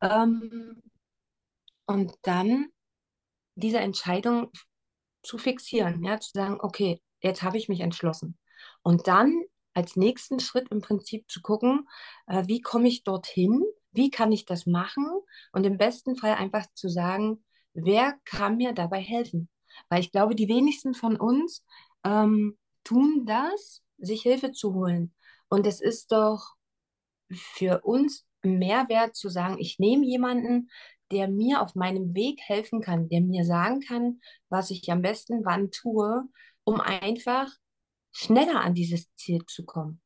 ähm, 0.00 0.82
und 1.86 2.14
dann 2.22 2.68
diese 3.54 3.78
Entscheidung 3.78 4.50
zu 5.22 5.36
fixieren, 5.38 6.02
ja, 6.04 6.20
zu 6.20 6.30
sagen, 6.32 6.58
okay, 6.60 7.02
jetzt 7.20 7.42
habe 7.42 7.58
ich 7.58 7.68
mich 7.68 7.80
entschlossen. 7.80 8.38
Und 8.82 9.08
dann 9.08 9.42
als 9.74 9.96
nächsten 9.96 10.40
Schritt 10.40 10.68
im 10.70 10.80
Prinzip 10.80 11.30
zu 11.30 11.40
gucken, 11.40 11.88
äh, 12.26 12.44
wie 12.46 12.60
komme 12.60 12.88
ich 12.88 13.04
dorthin, 13.04 13.62
wie 13.92 14.10
kann 14.10 14.32
ich 14.32 14.44
das 14.44 14.66
machen 14.66 15.06
und 15.52 15.64
im 15.64 15.78
besten 15.78 16.16
Fall 16.16 16.34
einfach 16.34 16.66
zu 16.74 16.88
sagen, 16.88 17.44
wer 17.74 18.14
kann 18.24 18.56
mir 18.56 18.72
dabei 18.72 19.00
helfen? 19.00 19.48
Weil 19.88 20.00
ich 20.00 20.12
glaube, 20.12 20.34
die 20.34 20.48
wenigsten 20.48 20.94
von 20.94 21.16
uns 21.16 21.64
ähm, 22.04 22.58
tun 22.84 23.24
das, 23.26 23.82
sich 23.98 24.22
Hilfe 24.22 24.52
zu 24.52 24.74
holen. 24.74 25.14
Und 25.48 25.66
es 25.66 25.80
ist 25.80 26.12
doch 26.12 26.54
für 27.30 27.80
uns 27.82 28.26
Mehrwert 28.42 29.16
zu 29.16 29.28
sagen, 29.28 29.56
ich 29.58 29.78
nehme 29.78 30.06
jemanden, 30.06 30.70
der 31.10 31.28
mir 31.28 31.62
auf 31.62 31.74
meinem 31.74 32.14
Weg 32.14 32.40
helfen 32.42 32.80
kann, 32.80 33.08
der 33.08 33.20
mir 33.20 33.44
sagen 33.44 33.80
kann, 33.80 34.20
was 34.48 34.70
ich 34.70 34.90
am 34.90 35.02
besten 35.02 35.44
wann 35.44 35.70
tue, 35.70 36.24
um 36.64 36.80
einfach 36.80 37.50
schneller 38.12 38.60
an 38.60 38.74
dieses 38.74 39.12
Ziel 39.14 39.44
zu 39.46 39.64
kommen. 39.64 40.00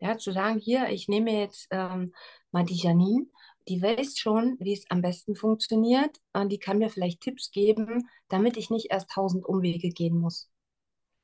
Ja, 0.00 0.16
zu 0.16 0.32
sagen, 0.32 0.58
hier, 0.58 0.88
ich 0.90 1.08
nehme 1.08 1.32
jetzt 1.32 1.68
ähm, 1.70 2.12
mal 2.50 2.64
die 2.64 2.76
Janine, 2.76 3.26
die 3.68 3.82
weiß 3.82 4.16
schon, 4.16 4.56
wie 4.60 4.72
es 4.72 4.88
am 4.90 5.02
besten 5.02 5.34
funktioniert 5.34 6.16
und 6.32 6.50
die 6.50 6.58
kann 6.58 6.78
mir 6.78 6.88
vielleicht 6.90 7.20
Tipps 7.20 7.50
geben, 7.50 8.08
damit 8.28 8.56
ich 8.56 8.70
nicht 8.70 8.90
erst 8.90 9.10
tausend 9.10 9.44
Umwege 9.44 9.90
gehen 9.90 10.18
muss. 10.18 10.48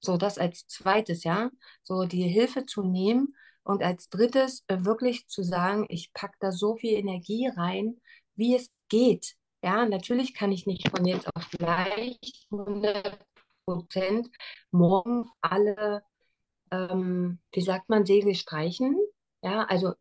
So, 0.05 0.17
das 0.17 0.38
als 0.38 0.67
zweites, 0.67 1.25
ja, 1.25 1.51
so 1.83 2.05
die 2.05 2.29
Hilfe 2.29 2.67
zu 2.67 2.83
nehmen 2.83 3.35
und 3.62 3.83
als 3.83 4.09
drittes 4.09 4.64
äh, 4.69 4.85
wirklich 4.85 5.27
zu 5.29 5.43
sagen, 5.43 5.87
ich 5.88 6.12
packe 6.12 6.37
da 6.40 6.53
so 6.53 6.77
viel 6.77 6.99
Energie 6.99 7.49
rein, 7.49 8.01
wie 8.37 8.55
es 8.55 8.71
geht. 8.88 9.37
Ja, 9.62 9.87
natürlich 9.87 10.35
kann 10.35 10.53
ich 10.53 10.67
nicht 10.67 10.88
von 10.90 11.07
jetzt 11.07 11.27
auf 11.35 11.49
gleich 11.51 12.19
100 12.51 13.19
Prozent 13.64 14.29
morgen 14.71 15.31
alle, 15.40 16.03
ähm, 16.71 17.38
wie 17.53 17.62
sagt 17.62 17.88
man, 17.88 18.05
Segel 18.05 18.35
streichen. 18.35 18.99
Ja, 19.43 19.64
also 19.64 19.95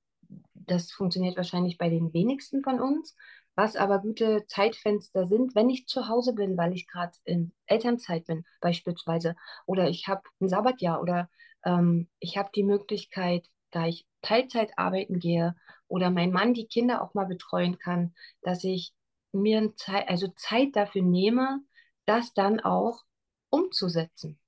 das 0.54 0.92
funktioniert 0.92 1.38
wahrscheinlich 1.38 1.78
bei 1.78 1.90
den 1.90 2.14
wenigsten 2.14 2.62
von 2.62 2.82
uns 2.82 3.16
was 3.56 3.76
aber 3.76 4.00
gute 4.00 4.46
Zeitfenster 4.48 5.28
sind, 5.28 5.56
wenn 5.56 5.70
ich 5.70 5.88
zu 5.88 6.08
Hause 6.08 6.34
bin, 6.34 6.58
weil 6.58 6.74
ich 6.74 6.88
gerade 6.88 7.14
in 7.24 7.54
Elternzeit 7.66 8.26
bin 8.26 8.46
beispielsweise 8.62 9.36
oder 9.66 9.90
ich 9.90 10.08
habe 10.08 10.24
ein 10.42 10.50
Sabbatjahr 10.50 11.02
oder 11.02 11.30
ähm, 11.64 12.10
ich 12.20 12.38
habe 12.38 12.50
die 12.56 12.64
Möglichkeit, 12.64 13.48
da 13.72 13.86
ich 13.88 14.08
Teilzeit 14.22 14.78
arbeiten 14.78 15.20
gehe 15.20 15.56
oder 15.88 16.10
mein 16.10 16.32
Mann 16.32 16.54
die 16.54 16.68
Kinder 16.68 17.02
auch 17.02 17.14
mal 17.14 17.26
betreuen 17.26 17.78
kann, 17.78 18.16
dass 18.42 18.64
ich 18.64 18.94
mir 19.32 19.76
Zeit, 19.76 20.10
also 20.10 20.28
Zeit 20.36 20.76
dafür 20.76 21.02
nehme, 21.02 21.60
das 22.06 22.34
dann 22.34 22.60
auch 22.60 23.04
umzusetzen. 23.50 24.40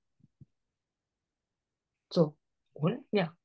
So, 2.10 2.36
oder? 2.74 3.00
Ja. 3.12 3.36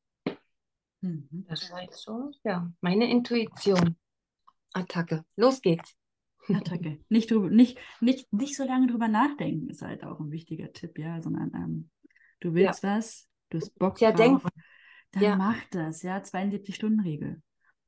Mhm. 1.03 1.46
Das 1.49 1.70
war 1.70 1.83
jetzt 1.83 2.03
so, 2.03 2.31
ja, 2.44 2.70
meine 2.81 3.11
Intuition. 3.11 3.96
Attacke. 4.72 5.24
Los 5.37 5.61
geht's. 5.61 5.96
Attacke. 6.48 6.98
Nicht, 7.09 7.30
drüber, 7.30 7.50
nicht, 7.50 7.78
nicht, 8.00 8.33
nicht 8.33 8.56
so 8.56 8.64
lange 8.64 8.87
drüber 8.87 9.09
nachdenken 9.09 9.68
ist 9.68 9.83
halt 9.83 10.04
auch 10.04 10.20
ein 10.20 10.30
wichtiger 10.30 10.72
Tipp, 10.72 10.98
ja, 10.98 11.20
sondern 11.22 11.52
ähm, 11.54 11.90
du 12.40 12.54
willst 12.54 12.83
ja. 12.83 12.96
was, 12.96 13.28
du 13.50 13.59
hast 13.59 13.78
Bock 13.78 14.00
ja, 14.00 14.12
drauf, 14.12 14.42
denk, 14.42 14.54
dann 15.12 15.22
ja. 15.22 15.37
mach 15.37 15.62
das, 15.70 16.02
ja, 16.02 16.18
72-Stunden-Regel. 16.18 17.42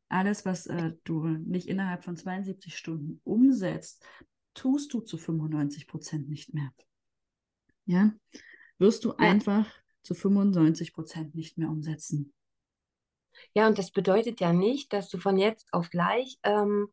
Alles, 0.08 0.44
was 0.44 0.66
äh, 0.66 0.92
du 1.04 1.26
nicht 1.26 1.68
innerhalb 1.68 2.04
von 2.04 2.16
72 2.16 2.76
Stunden 2.76 3.20
umsetzt, 3.24 4.04
tust 4.54 4.92
du 4.92 5.00
zu 5.00 5.16
95 5.16 5.86
Prozent 5.86 6.28
nicht 6.28 6.52
mehr. 6.52 6.70
Ja, 7.86 8.12
wirst 8.78 9.04
du 9.04 9.14
einfach 9.14 9.68
zu 10.02 10.14
95 10.14 10.92
Prozent 10.92 11.34
nicht 11.34 11.58
mehr 11.58 11.70
umsetzen. 11.70 12.32
Ja, 13.54 13.66
und 13.66 13.78
das 13.78 13.90
bedeutet 13.90 14.40
ja 14.40 14.52
nicht, 14.52 14.92
dass 14.92 15.08
du 15.08 15.18
von 15.18 15.36
jetzt 15.38 15.66
auf 15.72 15.90
gleich 15.90 16.38
ähm, 16.42 16.88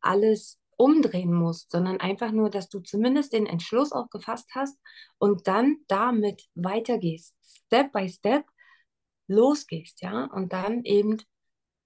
alles 0.00 0.60
umdrehen 0.76 1.32
musst, 1.32 1.70
sondern 1.70 2.00
einfach 2.00 2.32
nur, 2.32 2.50
dass 2.50 2.68
du 2.68 2.80
zumindest 2.80 3.32
den 3.32 3.46
Entschluss 3.46 3.92
auch 3.92 4.10
gefasst 4.10 4.50
hast 4.54 4.78
und 5.18 5.46
dann 5.46 5.78
damit 5.86 6.48
weitergehst, 6.54 7.34
Step 7.44 7.92
by 7.92 8.08
Step 8.08 8.44
losgehst, 9.28 10.02
ja, 10.02 10.24
und 10.24 10.52
dann 10.52 10.84
eben 10.84 11.18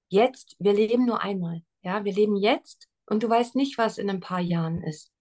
jetzt, 0.08 0.56
wir 0.58 0.72
leben 0.72 1.04
nur 1.04 1.22
einmal, 1.22 1.62
ja, 1.82 2.04
wir 2.04 2.12
leben 2.12 2.36
jetzt 2.36 2.88
und 3.06 3.22
du 3.22 3.28
weißt 3.28 3.54
nicht, 3.56 3.78
was 3.78 3.98
in 3.98 4.10
ein 4.10 4.20
paar 4.20 4.40
Jahren 4.40 4.82
ist. 4.82 5.12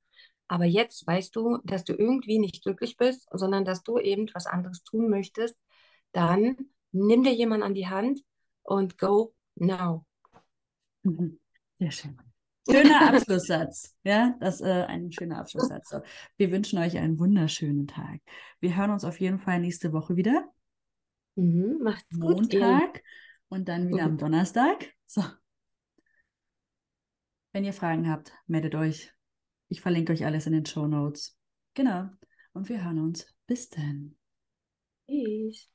Aber 0.48 0.66
jetzt 0.66 1.06
weißt 1.08 1.36
du, 1.36 1.58
dass 1.64 1.84
du 1.84 1.94
irgendwie 1.94 2.40
nicht 2.40 2.64
glücklich 2.64 2.98
bist, 2.98 3.28
sondern 3.32 3.66
dass 3.66 3.84
du 3.84 3.98
eben 4.00 4.30
was 4.34 4.46
anderes 4.46 4.84
tun 4.84 5.10
möchtest, 5.10 5.58
dann 6.12 6.56
nimm 6.92 7.24
dir 7.24 7.34
jemand 7.34 7.64
an 7.64 7.74
die 7.74 7.88
Hand, 7.88 8.22
und 8.66 8.98
go 8.98 9.34
now. 9.56 10.06
Mhm. 11.04 11.40
Sehr 11.80 11.92
schön. 11.92 12.18
Schöner 12.70 13.14
Abschlusssatz. 13.14 13.96
Ja, 14.04 14.36
das 14.40 14.56
ist 14.56 14.62
äh, 14.68 14.86
ein 14.86 15.12
schöner 15.12 15.40
Abschlusssatz. 15.40 15.90
So, 15.90 16.02
wir 16.38 16.52
wünschen 16.52 16.80
euch 16.80 16.98
einen 16.98 17.20
wunderschönen 17.20 17.88
Tag. 17.88 18.22
Wir 18.60 18.76
hören 18.76 18.90
uns 18.92 19.04
auf 19.04 19.20
jeden 19.20 19.40
Fall 19.40 19.60
nächste 19.60 19.94
Woche 19.94 20.16
wieder. 20.16 20.52
Mhm, 21.36 21.80
macht's 21.84 22.10
gut. 22.20 22.54
Montag 22.54 23.04
und 23.50 23.68
dann 23.68 23.90
wieder 23.90 24.04
am 24.04 24.14
Mhm. 24.14 24.18
Donnerstag. 24.18 24.94
So. 25.06 25.22
Wenn 27.54 27.66
ihr 27.66 27.74
Fragen 27.74 28.10
habt, 28.10 28.34
meldet 28.48 28.74
euch. 28.76 29.14
Ich 29.70 29.82
verlinke 29.82 30.14
euch 30.14 30.26
alles 30.26 30.48
in 30.48 30.54
den 30.54 30.66
Show 30.66 30.88
Notes. 30.88 31.38
Genau. 31.76 32.10
Und 32.54 32.70
wir 32.70 32.84
hören 32.84 33.00
uns. 33.00 33.28
Bis 33.46 33.70
dann. 33.70 34.16
Tschüss. 35.08 35.70